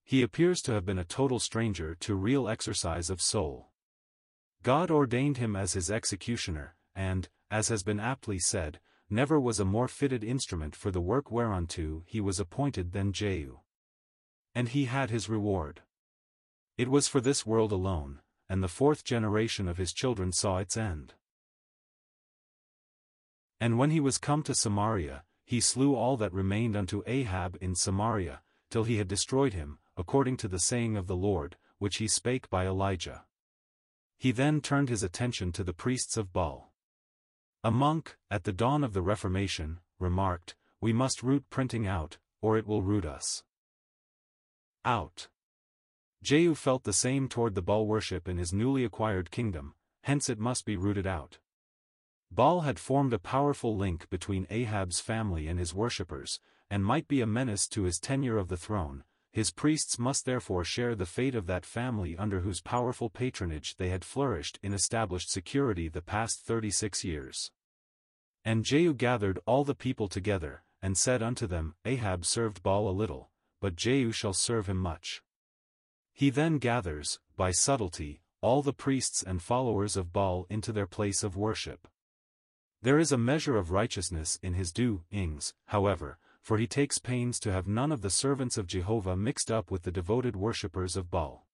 He 0.03 0.23
appears 0.23 0.61
to 0.63 0.73
have 0.73 0.85
been 0.85 0.99
a 0.99 1.05
total 1.05 1.39
stranger 1.39 1.95
to 2.01 2.15
real 2.15 2.49
exercise 2.49 3.09
of 3.09 3.23
soul. 3.23 3.71
God 4.63 4.91
ordained 4.91 5.39
him 5.39 5.57
as 5.57 5.73
his 5.73 5.91
executioner, 5.91 6.77
and, 6.95 7.29
as 7.51 7.69
has 7.69 7.83
been 7.83 8.01
aptly 8.01 8.39
said, 8.39 8.81
never 9.09 9.39
was 9.39 9.61
a 9.61 9.65
more 9.65 9.89
fitted 9.89 10.25
instrument 10.25 10.75
for 10.75 10.91
the 10.91 11.01
work 11.01 11.31
whereunto 11.31 12.03
he 12.07 12.21
was 12.21 12.41
appointed 12.41 12.93
than 12.93 13.13
Jehu. 13.13 13.59
And 14.55 14.69
he 14.69 14.87
had 14.87 15.11
his 15.11 15.29
reward. 15.29 15.83
It 16.77 16.89
was 16.89 17.09
for 17.09 17.21
this 17.21 17.47
world 17.47 17.73
alone, 17.73 18.21
and 18.49 18.63
the 18.63 18.69
fourth 18.69 19.05
generation 19.05 19.69
of 19.69 19.79
his 19.79 19.93
children 19.93 20.33
saw 20.33 20.59
its 20.59 20.77
end. 20.77 21.15
And 23.61 23.79
when 23.79 23.91
he 23.91 24.01
was 24.01 24.19
come 24.19 24.43
to 24.45 24.55
Samaria, 24.55 25.25
he 25.45 25.61
slew 25.61 25.95
all 25.95 26.17
that 26.17 26.33
remained 26.33 26.77
unto 26.77 27.03
Ahab 27.07 27.57
in 27.61 27.75
Samaria, 27.75 28.43
till 28.71 28.85
he 28.85 28.97
had 28.97 29.09
destroyed 29.09 29.53
him, 29.53 29.79
according 29.97 30.37
to 30.39 30.49
the 30.49 30.59
saying 30.59 30.97
of 30.97 31.07
the 31.07 31.17
Lord, 31.17 31.57
which 31.79 31.97
he 31.97 32.09
spake 32.09 32.49
by 32.51 32.67
Elijah. 32.67 33.25
He 34.17 34.33
then 34.33 34.61
turned 34.61 34.89
his 34.89 35.03
attention 35.03 35.53
to 35.53 35.65
the 35.65 35.75
priests 35.75 36.17
of 36.17 36.33
Baal. 36.33 36.73
A 37.63 37.71
monk, 37.71 38.17
at 38.31 38.45
the 38.45 38.53
dawn 38.53 38.83
of 38.83 38.93
the 38.93 39.03
Reformation, 39.03 39.81
remarked, 39.99 40.55
We 40.81 40.93
must 40.93 41.23
root 41.23 41.45
printing 41.51 41.87
out, 41.87 42.19
or 42.41 42.57
it 42.59 42.67
will 42.67 42.83
root 42.83 43.05
us. 43.05 43.45
Out. 44.85 45.29
Jehu 46.23 46.55
felt 46.55 46.85
the 46.85 46.93
same 46.93 47.29
toward 47.29 47.55
the 47.55 47.63
Baal 47.63 47.87
worship 47.87 48.29
in 48.29 48.39
his 48.39 48.53
newly 48.53 48.85
acquired 48.85 49.31
kingdom, 49.31 49.75
hence 50.03 50.29
it 50.29 50.39
must 50.39 50.65
be 50.65 50.77
rooted 50.77 51.07
out. 51.07 51.39
Baal 52.31 52.63
had 52.63 52.79
formed 52.79 53.13
a 53.13 53.19
powerful 53.19 53.77
link 53.77 54.09
between 54.11 54.47
Ahab's 54.51 55.01
family 55.01 55.47
and 55.47 55.59
his 55.59 55.75
worshippers, 55.75 56.41
and 56.69 56.85
might 56.85 57.07
be 57.07 57.21
a 57.21 57.27
menace 57.27 57.69
to 57.69 57.85
his 57.85 58.01
tenure 58.01 58.39
of 58.39 58.49
the 58.49 58.57
throne, 58.57 59.05
his 59.31 59.51
priests 59.51 59.99
must 59.99 60.25
therefore 60.25 60.65
share 60.65 60.95
the 60.95 61.07
fate 61.07 61.35
of 61.35 61.47
that 61.47 61.67
family 61.67 62.17
under 62.17 62.41
whose 62.41 62.61
powerful 62.61 63.11
patronage 63.11 63.77
they 63.77 63.89
had 63.89 64.05
flourished 64.05 64.59
in 64.63 64.73
established 64.73 65.31
security 65.31 65.89
the 65.89 66.03
past 66.03 66.41
thirty-six 66.41 67.05
years. 67.05 67.51
And 68.45 68.65
Jehu 68.65 68.95
gathered 68.95 69.39
all 69.47 69.65
the 69.65 69.75
people 69.75 70.07
together, 70.09 70.63
and 70.81 70.97
said 70.99 71.23
unto 71.23 71.47
them, 71.47 71.75
Ahab 71.85 72.25
served 72.25 72.63
Baal 72.63 72.89
a 72.89 72.91
little, 72.91 73.31
but 73.61 73.75
Jehu 73.75 74.13
shall 74.13 74.35
serve 74.35 74.69
him 74.69 74.77
much. 74.77 75.23
He 76.13 76.31
then 76.31 76.59
gathers, 76.59 77.19
by 77.37 77.51
subtlety, 77.51 78.21
all 78.41 78.63
the 78.63 78.73
priests 78.73 79.23
and 79.23 79.43
followers 79.43 79.97
of 79.97 80.13
Baal 80.13 80.47
into 80.51 80.73
their 80.73 80.87
place 80.87 81.25
of 81.25 81.37
worship. 81.37 81.89
There 82.85 82.99
is 82.99 83.13
a 83.13 83.17
measure 83.17 83.57
of 83.57 83.71
righteousness 83.71 84.39
in 84.43 84.53
his 84.53 84.71
doings, 84.71 85.55
however, 85.69 86.19
for 86.43 86.59
he 86.59 86.67
takes 86.67 86.99
pains 86.99 87.41
to 87.41 87.51
have 87.51 87.67
none 87.67 87.91
of 87.91 88.03
the 88.03 88.11
servants 88.11 88.59
of 88.59 88.67
Jehovah 88.67 89.17
mixed 89.17 89.51
up 89.51 89.71
with 89.71 89.85
the 89.85 89.91
devoted 89.91 90.37
worshippers 90.37 90.95
of 90.95 91.11
Baal. 91.11 91.47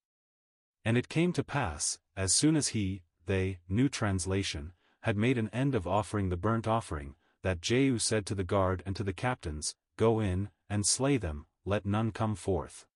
And 0.85 0.99
it 0.99 1.09
came 1.09 1.33
to 1.35 1.45
pass, 1.45 2.01
as 2.17 2.33
soon 2.33 2.57
as 2.57 2.69
he, 2.75 3.03
they, 3.27 3.61
New 3.69 3.89
Translation, 3.89 4.73
had 5.03 5.17
made 5.17 5.39
an 5.39 5.51
end 5.53 5.77
of 5.77 5.87
offering 5.87 6.31
the 6.31 6.37
burnt 6.37 6.67
offering, 6.67 7.15
that 7.43 7.61
Jehu 7.61 8.01
said 8.01 8.27
to 8.27 8.35
the 8.35 8.43
guard 8.43 8.83
and 8.85 8.97
to 8.97 9.05
the 9.05 9.13
captains, 9.13 9.77
Go 9.97 10.19
in, 10.19 10.51
and 10.69 10.85
slay 10.85 11.17
them, 11.17 11.47
let 11.65 11.87
none 11.87 12.11
come 12.11 12.35
forth. 12.35 12.87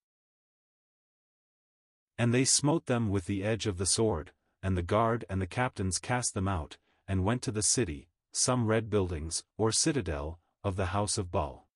And 2.18 2.34
they 2.34 2.44
smote 2.44 2.86
them 2.86 3.10
with 3.10 3.26
the 3.26 3.44
edge 3.44 3.68
of 3.68 3.78
the 3.78 3.86
sword, 3.86 4.32
and 4.60 4.76
the 4.76 4.82
guard 4.82 5.24
and 5.30 5.40
the 5.40 5.46
captains 5.46 5.98
cast 5.98 6.34
them 6.34 6.48
out, 6.48 6.78
and 7.06 7.22
went 7.22 7.40
to 7.42 7.52
the 7.52 7.62
city, 7.62 8.08
some 8.36 8.66
read 8.66 8.90
buildings, 8.90 9.44
or 9.56 9.70
citadel, 9.70 10.40
of 10.64 10.74
the 10.74 10.86
house 10.86 11.18
of 11.18 11.30
Baal. 11.30 11.68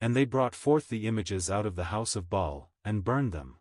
And 0.00 0.16
they 0.16 0.24
brought 0.24 0.54
forth 0.54 0.88
the 0.88 1.06
images 1.06 1.50
out 1.50 1.66
of 1.66 1.76
the 1.76 1.84
house 1.84 2.16
of 2.16 2.30
Baal, 2.30 2.70
and 2.82 3.04
burned 3.04 3.32
them. 3.32 3.56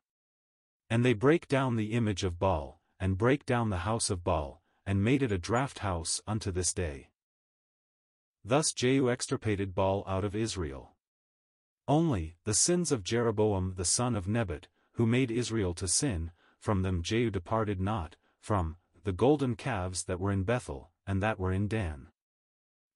And 0.89 1.03
they 1.03 1.11
brake 1.11 1.49
down 1.49 1.75
the 1.75 1.91
image 1.91 2.23
of 2.23 2.39
Baal, 2.39 2.79
and 3.01 3.17
brake 3.17 3.45
down 3.45 3.69
the 3.69 3.79
house 3.79 4.09
of 4.09 4.23
Baal, 4.23 4.61
and 4.85 5.03
made 5.03 5.23
it 5.23 5.31
a 5.33 5.37
draught 5.37 5.79
house 5.79 6.21
unto 6.25 6.51
this 6.51 6.73
day. 6.73 7.09
Thus 8.45 8.71
Jehu 8.71 9.09
extirpated 9.09 9.75
Baal 9.75 10.05
out 10.07 10.23
of 10.23 10.35
Israel. 10.35 10.95
Only, 11.85 12.37
the 12.45 12.53
sins 12.53 12.93
of 12.93 13.03
Jeroboam 13.03 13.73
the 13.75 13.83
son 13.83 14.15
of 14.15 14.27
Nebat, 14.27 14.67
who 14.93 15.05
made 15.05 15.31
Israel 15.31 15.73
to 15.73 15.87
sin, 15.87 16.31
from 16.59 16.81
them 16.81 17.03
Jehu 17.03 17.29
departed 17.29 17.81
not, 17.81 18.15
from, 18.39 18.77
the 19.03 19.11
golden 19.11 19.55
calves 19.55 20.05
that 20.05 20.19
were 20.19 20.31
in 20.31 20.43
Bethel, 20.43 20.91
and 21.07 21.21
that 21.21 21.39
were 21.39 21.51
in 21.51 21.67
Dan. 21.67 22.07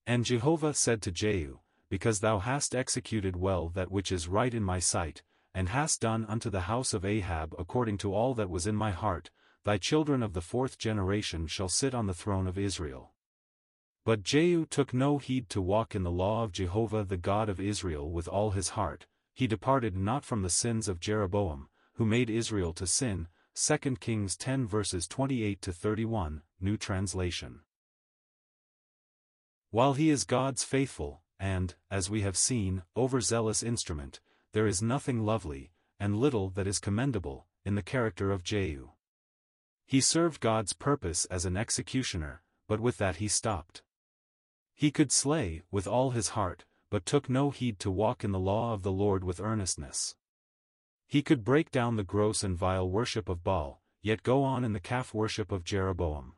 And 0.07 0.25
Jehovah 0.25 0.73
said 0.73 1.01
to 1.03 1.11
Jehu, 1.11 1.59
Because 1.89 2.19
thou 2.19 2.39
hast 2.39 2.75
executed 2.75 3.35
well 3.35 3.69
that 3.69 3.91
which 3.91 4.11
is 4.11 4.27
right 4.27 4.53
in 4.53 4.63
my 4.63 4.79
sight, 4.79 5.21
and 5.53 5.69
hast 5.69 6.01
done 6.01 6.25
unto 6.27 6.49
the 6.49 6.61
house 6.61 6.93
of 6.93 7.05
Ahab 7.05 7.55
according 7.57 7.97
to 7.99 8.13
all 8.13 8.33
that 8.35 8.49
was 8.49 8.67
in 8.67 8.75
my 8.75 8.91
heart, 8.91 9.29
thy 9.65 9.77
children 9.77 10.23
of 10.23 10.33
the 10.33 10.41
fourth 10.41 10.77
generation 10.77 11.47
shall 11.47 11.69
sit 11.69 11.93
on 11.93 12.07
the 12.07 12.13
throne 12.13 12.47
of 12.47 12.57
Israel. 12.57 13.13
But 14.05 14.23
Jehu 14.23 14.65
took 14.65 14.93
no 14.93 15.17
heed 15.17 15.49
to 15.49 15.61
walk 15.61 15.93
in 15.93 16.03
the 16.03 16.11
law 16.11 16.43
of 16.43 16.51
Jehovah 16.51 17.03
the 17.03 17.17
God 17.17 17.49
of 17.49 17.59
Israel 17.59 18.09
with 18.11 18.27
all 18.27 18.51
his 18.51 18.69
heart, 18.69 19.05
he 19.33 19.47
departed 19.47 19.95
not 19.95 20.25
from 20.25 20.41
the 20.41 20.49
sins 20.49 20.87
of 20.87 20.99
Jeroboam, 20.99 21.69
who 21.93 22.05
made 22.05 22.29
Israel 22.29 22.73
to 22.73 22.87
sin, 22.87 23.27
2 23.55 23.77
Kings 23.97 24.35
10 24.37 24.65
verses 24.67 25.07
28 25.07 25.61
to 25.61 25.73
31, 25.73 26.41
New 26.59 26.77
Translation. 26.77 27.59
While 29.71 29.93
he 29.93 30.09
is 30.09 30.23
God's 30.23 30.63
faithful, 30.63 31.21
and, 31.39 31.75
as 31.91 32.09
we 32.09 32.21
have 32.21 32.35
seen, 32.35 32.81
overzealous 32.97 33.61
instrument, 33.61 34.19
there 34.51 34.65
is 34.65 34.81
nothing 34.81 35.23
lovely, 35.23 35.71
and 35.99 36.17
little 36.17 36.49
that 36.51 36.65
is 36.65 36.79
commendable, 36.79 37.45
in 37.63 37.75
the 37.75 37.83
character 37.83 38.31
of 38.31 38.43
Jehu. 38.43 38.89
He 39.85 40.01
served 40.01 40.41
God's 40.41 40.73
purpose 40.73 41.25
as 41.25 41.45
an 41.45 41.55
executioner, 41.55 42.41
but 42.67 42.79
with 42.79 42.97
that 42.97 43.17
he 43.17 43.27
stopped. 43.27 43.83
He 44.73 44.89
could 44.89 45.11
slay, 45.11 45.61
with 45.69 45.85
all 45.85 46.11
his 46.11 46.29
heart, 46.29 46.65
but 46.89 47.05
took 47.05 47.29
no 47.29 47.51
heed 47.51 47.77
to 47.79 47.91
walk 47.91 48.23
in 48.23 48.31
the 48.31 48.39
law 48.39 48.73
of 48.73 48.81
the 48.81 48.91
Lord 48.91 49.23
with 49.23 49.39
earnestness. 49.39 50.15
He 51.05 51.21
could 51.21 51.43
break 51.43 51.69
down 51.69 51.95
the 51.95 52.03
gross 52.03 52.43
and 52.43 52.57
vile 52.57 52.89
worship 52.89 53.29
of 53.29 53.43
Baal, 53.43 53.83
yet 54.01 54.23
go 54.23 54.43
on 54.43 54.63
in 54.63 54.73
the 54.73 54.79
calf 54.79 55.13
worship 55.13 55.51
of 55.51 55.63
Jeroboam. 55.63 56.33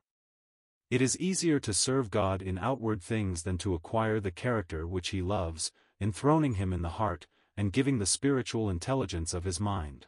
It 0.91 1.01
is 1.01 1.17
easier 1.19 1.57
to 1.61 1.73
serve 1.73 2.11
God 2.11 2.41
in 2.41 2.57
outward 2.57 3.01
things 3.01 3.43
than 3.43 3.57
to 3.59 3.73
acquire 3.73 4.19
the 4.19 4.29
character 4.29 4.85
which 4.85 5.11
he 5.11 5.21
loves, 5.21 5.71
enthroning 6.01 6.55
him 6.55 6.73
in 6.73 6.81
the 6.81 6.97
heart, 6.99 7.27
and 7.55 7.71
giving 7.71 7.97
the 7.97 8.05
spiritual 8.05 8.69
intelligence 8.69 9.33
of 9.33 9.45
his 9.45 9.57
mind. 9.57 10.07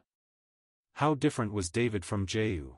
How 0.95 1.15
different 1.15 1.53
was 1.53 1.69
David 1.69 2.03
from 2.03 2.25
Jehu. 2.25 2.75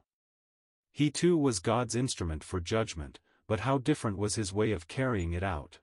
He 0.92 1.10
too 1.10 1.36
was 1.36 1.58
God's 1.58 1.96
instrument 1.96 2.44
for 2.44 2.60
judgment, 2.60 3.20
but 3.48 3.62
how 3.62 3.80
different 3.80 4.20
was 4.20 4.36
his 4.36 4.54
way 4.54 4.72
of 4.72 4.88
carrying 4.88 5.34
it 5.34 5.42
out. 5.42 5.80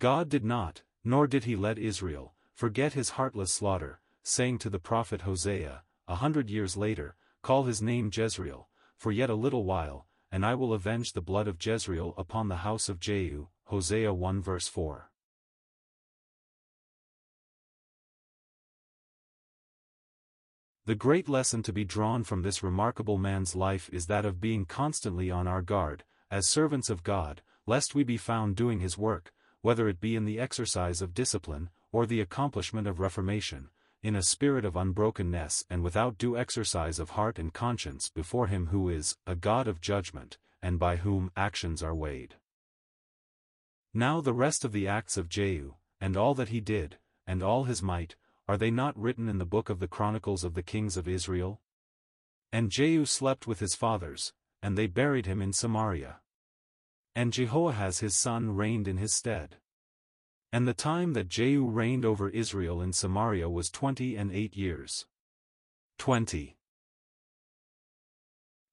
God 0.00 0.28
did 0.28 0.44
not, 0.44 0.82
nor 1.04 1.28
did 1.28 1.44
he 1.44 1.54
let 1.54 1.78
Israel, 1.78 2.34
forget 2.54 2.94
his 2.94 3.10
heartless 3.10 3.52
slaughter, 3.52 4.00
saying 4.24 4.58
to 4.58 4.68
the 4.68 4.80
prophet 4.80 5.20
Hosea, 5.20 5.84
a 6.08 6.16
hundred 6.16 6.50
years 6.50 6.76
later, 6.76 7.14
Call 7.40 7.62
his 7.64 7.80
name 7.80 8.10
Jezreel, 8.12 8.68
for 8.96 9.12
yet 9.12 9.30
a 9.30 9.34
little 9.34 9.64
while, 9.64 10.08
and 10.32 10.46
I 10.46 10.54
will 10.54 10.72
avenge 10.72 11.12
the 11.12 11.20
blood 11.20 11.48
of 11.48 11.64
Jezreel 11.64 12.14
upon 12.16 12.48
the 12.48 12.56
house 12.56 12.88
of 12.88 13.00
Jehu, 13.00 13.48
Hosea 13.64 14.14
1 14.14 14.40
verse 14.40 14.68
4. 14.68 15.10
The 20.86 20.94
great 20.94 21.28
lesson 21.28 21.62
to 21.64 21.72
be 21.72 21.84
drawn 21.84 22.24
from 22.24 22.42
this 22.42 22.62
remarkable 22.62 23.18
man's 23.18 23.54
life 23.54 23.88
is 23.92 24.06
that 24.06 24.24
of 24.24 24.40
being 24.40 24.64
constantly 24.64 25.30
on 25.30 25.46
our 25.46 25.62
guard, 25.62 26.04
as 26.30 26.48
servants 26.48 26.90
of 26.90 27.02
God, 27.02 27.42
lest 27.66 27.94
we 27.94 28.02
be 28.02 28.16
found 28.16 28.56
doing 28.56 28.80
his 28.80 28.98
work, 28.98 29.32
whether 29.60 29.88
it 29.88 30.00
be 30.00 30.16
in 30.16 30.24
the 30.24 30.40
exercise 30.40 31.02
of 31.02 31.14
discipline, 31.14 31.70
or 31.92 32.06
the 32.06 32.20
accomplishment 32.20 32.86
of 32.88 32.98
reformation, 32.98 33.68
in 34.02 34.16
a 34.16 34.22
spirit 34.22 34.64
of 34.64 34.76
unbrokenness 34.76 35.64
and 35.68 35.82
without 35.82 36.16
due 36.16 36.36
exercise 36.36 36.98
of 36.98 37.10
heart 37.10 37.38
and 37.38 37.52
conscience 37.52 38.08
before 38.08 38.46
him 38.46 38.66
who 38.66 38.88
is, 38.88 39.16
a 39.26 39.34
God 39.34 39.68
of 39.68 39.80
judgment, 39.80 40.38
and 40.62 40.78
by 40.78 40.96
whom 40.96 41.30
actions 41.36 41.82
are 41.82 41.94
weighed. 41.94 42.36
Now 43.92 44.20
the 44.20 44.32
rest 44.32 44.64
of 44.64 44.72
the 44.72 44.86
acts 44.88 45.16
of 45.16 45.28
Jehu, 45.28 45.74
and 46.00 46.16
all 46.16 46.34
that 46.34 46.48
he 46.48 46.60
did, 46.60 46.98
and 47.26 47.42
all 47.42 47.64
his 47.64 47.82
might, 47.82 48.16
are 48.48 48.56
they 48.56 48.70
not 48.70 48.98
written 48.98 49.28
in 49.28 49.38
the 49.38 49.44
book 49.44 49.68
of 49.68 49.80
the 49.80 49.88
Chronicles 49.88 50.44
of 50.44 50.54
the 50.54 50.62
Kings 50.62 50.96
of 50.96 51.06
Israel? 51.06 51.60
And 52.52 52.70
Jehu 52.70 53.04
slept 53.04 53.46
with 53.46 53.60
his 53.60 53.74
fathers, 53.74 54.32
and 54.62 54.76
they 54.76 54.86
buried 54.86 55.26
him 55.26 55.40
in 55.40 55.52
Samaria. 55.52 56.20
And 57.14 57.32
Jehoahaz 57.32 58.00
his 58.00 58.16
son 58.16 58.56
reigned 58.56 58.88
in 58.88 58.96
his 58.96 59.12
stead. 59.12 59.56
And 60.52 60.66
the 60.66 60.74
time 60.74 61.12
that 61.12 61.28
Jehu 61.28 61.66
reigned 61.66 62.04
over 62.04 62.28
Israel 62.28 62.82
in 62.82 62.92
Samaria 62.92 63.48
was 63.48 63.70
twenty 63.70 64.16
and 64.16 64.32
eight 64.32 64.56
years. 64.56 65.06
20. 65.98 66.56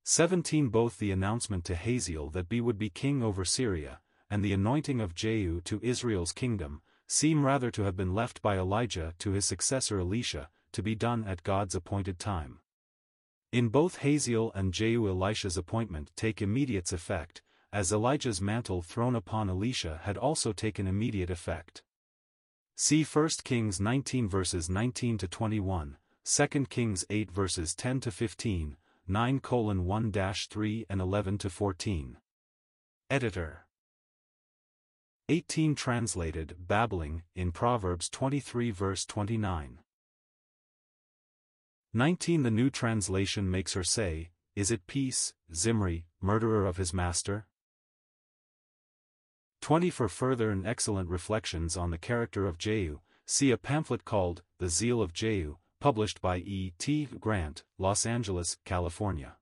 17 0.03 0.69
Both 0.69 0.97
the 0.97 1.11
announcement 1.11 1.65
to 1.65 1.75
Hazael 1.75 2.29
that 2.29 2.49
B 2.49 2.61
would 2.61 2.77
be 2.77 2.89
king 2.89 3.21
over 3.21 3.45
Syria, 3.45 3.99
and 4.29 4.43
the 4.43 4.53
anointing 4.53 5.01
of 5.01 5.13
Jehu 5.13 5.61
to 5.61 5.79
Israel's 5.83 6.31
kingdom, 6.31 6.81
seem 7.05 7.45
rather 7.45 7.69
to 7.71 7.83
have 7.83 7.95
been 7.95 8.15
left 8.15 8.41
by 8.41 8.57
Elijah 8.57 9.13
to 9.19 9.31
his 9.31 9.45
successor 9.45 9.99
Elisha, 9.99 10.49
to 10.71 10.81
be 10.81 10.95
done 10.95 11.25
at 11.25 11.43
God's 11.43 11.75
appointed 11.75 12.17
time. 12.17 12.59
In 13.51 13.69
both 13.69 13.97
Hazael 13.97 14.51
and 14.55 14.73
Jehu 14.73 15.07
Elisha's 15.07 15.57
appointment 15.57 16.11
take 16.15 16.41
immediate 16.41 16.91
effect, 16.91 17.41
as 17.73 17.91
Elijah's 17.91 18.41
mantle 18.41 18.81
thrown 18.81 19.15
upon 19.15 19.49
Elisha 19.49 19.99
had 20.03 20.17
also 20.17 20.53
taken 20.53 20.87
immediate 20.87 21.29
effect. 21.29 21.83
See 22.75 23.03
1 23.03 23.29
Kings 23.43 23.79
19 23.79 24.29
verses 24.29 24.69
19 24.69 25.17
to 25.17 25.27
21, 25.27 25.97
2 26.23 26.47
Kings 26.69 27.05
8 27.09 27.31
verses 27.31 27.75
10 27.75 27.99
to 28.01 28.11
15, 28.11 28.77
9 29.07 29.39
colon 29.39 29.85
1 29.85 30.11
3 30.11 30.85
and 30.89 31.01
11 31.01 31.37
to 31.39 31.49
14. 31.49 32.17
Editor 33.09 33.65
18 35.29 35.75
Translated 35.75 36.55
Babbling, 36.57 37.23
in 37.35 37.51
Proverbs 37.51 38.09
23 38.09 38.71
verse 38.71 39.05
29. 39.05 39.79
19 41.93 42.43
The 42.43 42.51
New 42.51 42.69
Translation 42.69 43.51
makes 43.51 43.73
her 43.73 43.83
say, 43.83 44.29
Is 44.55 44.71
it 44.71 44.87
peace, 44.87 45.33
Zimri, 45.53 46.05
murderer 46.21 46.65
of 46.65 46.77
his 46.77 46.93
master? 46.93 47.45
20 49.61 49.89
For 49.89 50.07
further 50.07 50.49
and 50.49 50.65
excellent 50.65 51.09
reflections 51.09 51.75
on 51.75 51.91
the 51.91 51.97
character 51.97 52.47
of 52.47 52.57
Jehu, 52.57 52.99
see 53.25 53.51
a 53.51 53.57
pamphlet 53.57 54.05
called, 54.05 54.43
The 54.59 54.69
Zeal 54.69 55.01
of 55.01 55.13
Jehu, 55.13 55.57
published 55.79 56.21
by 56.21 56.37
E. 56.37 56.73
T. 56.77 57.05
Grant, 57.19 57.63
Los 57.77 58.05
Angeles, 58.05 58.57
California. 58.65 59.35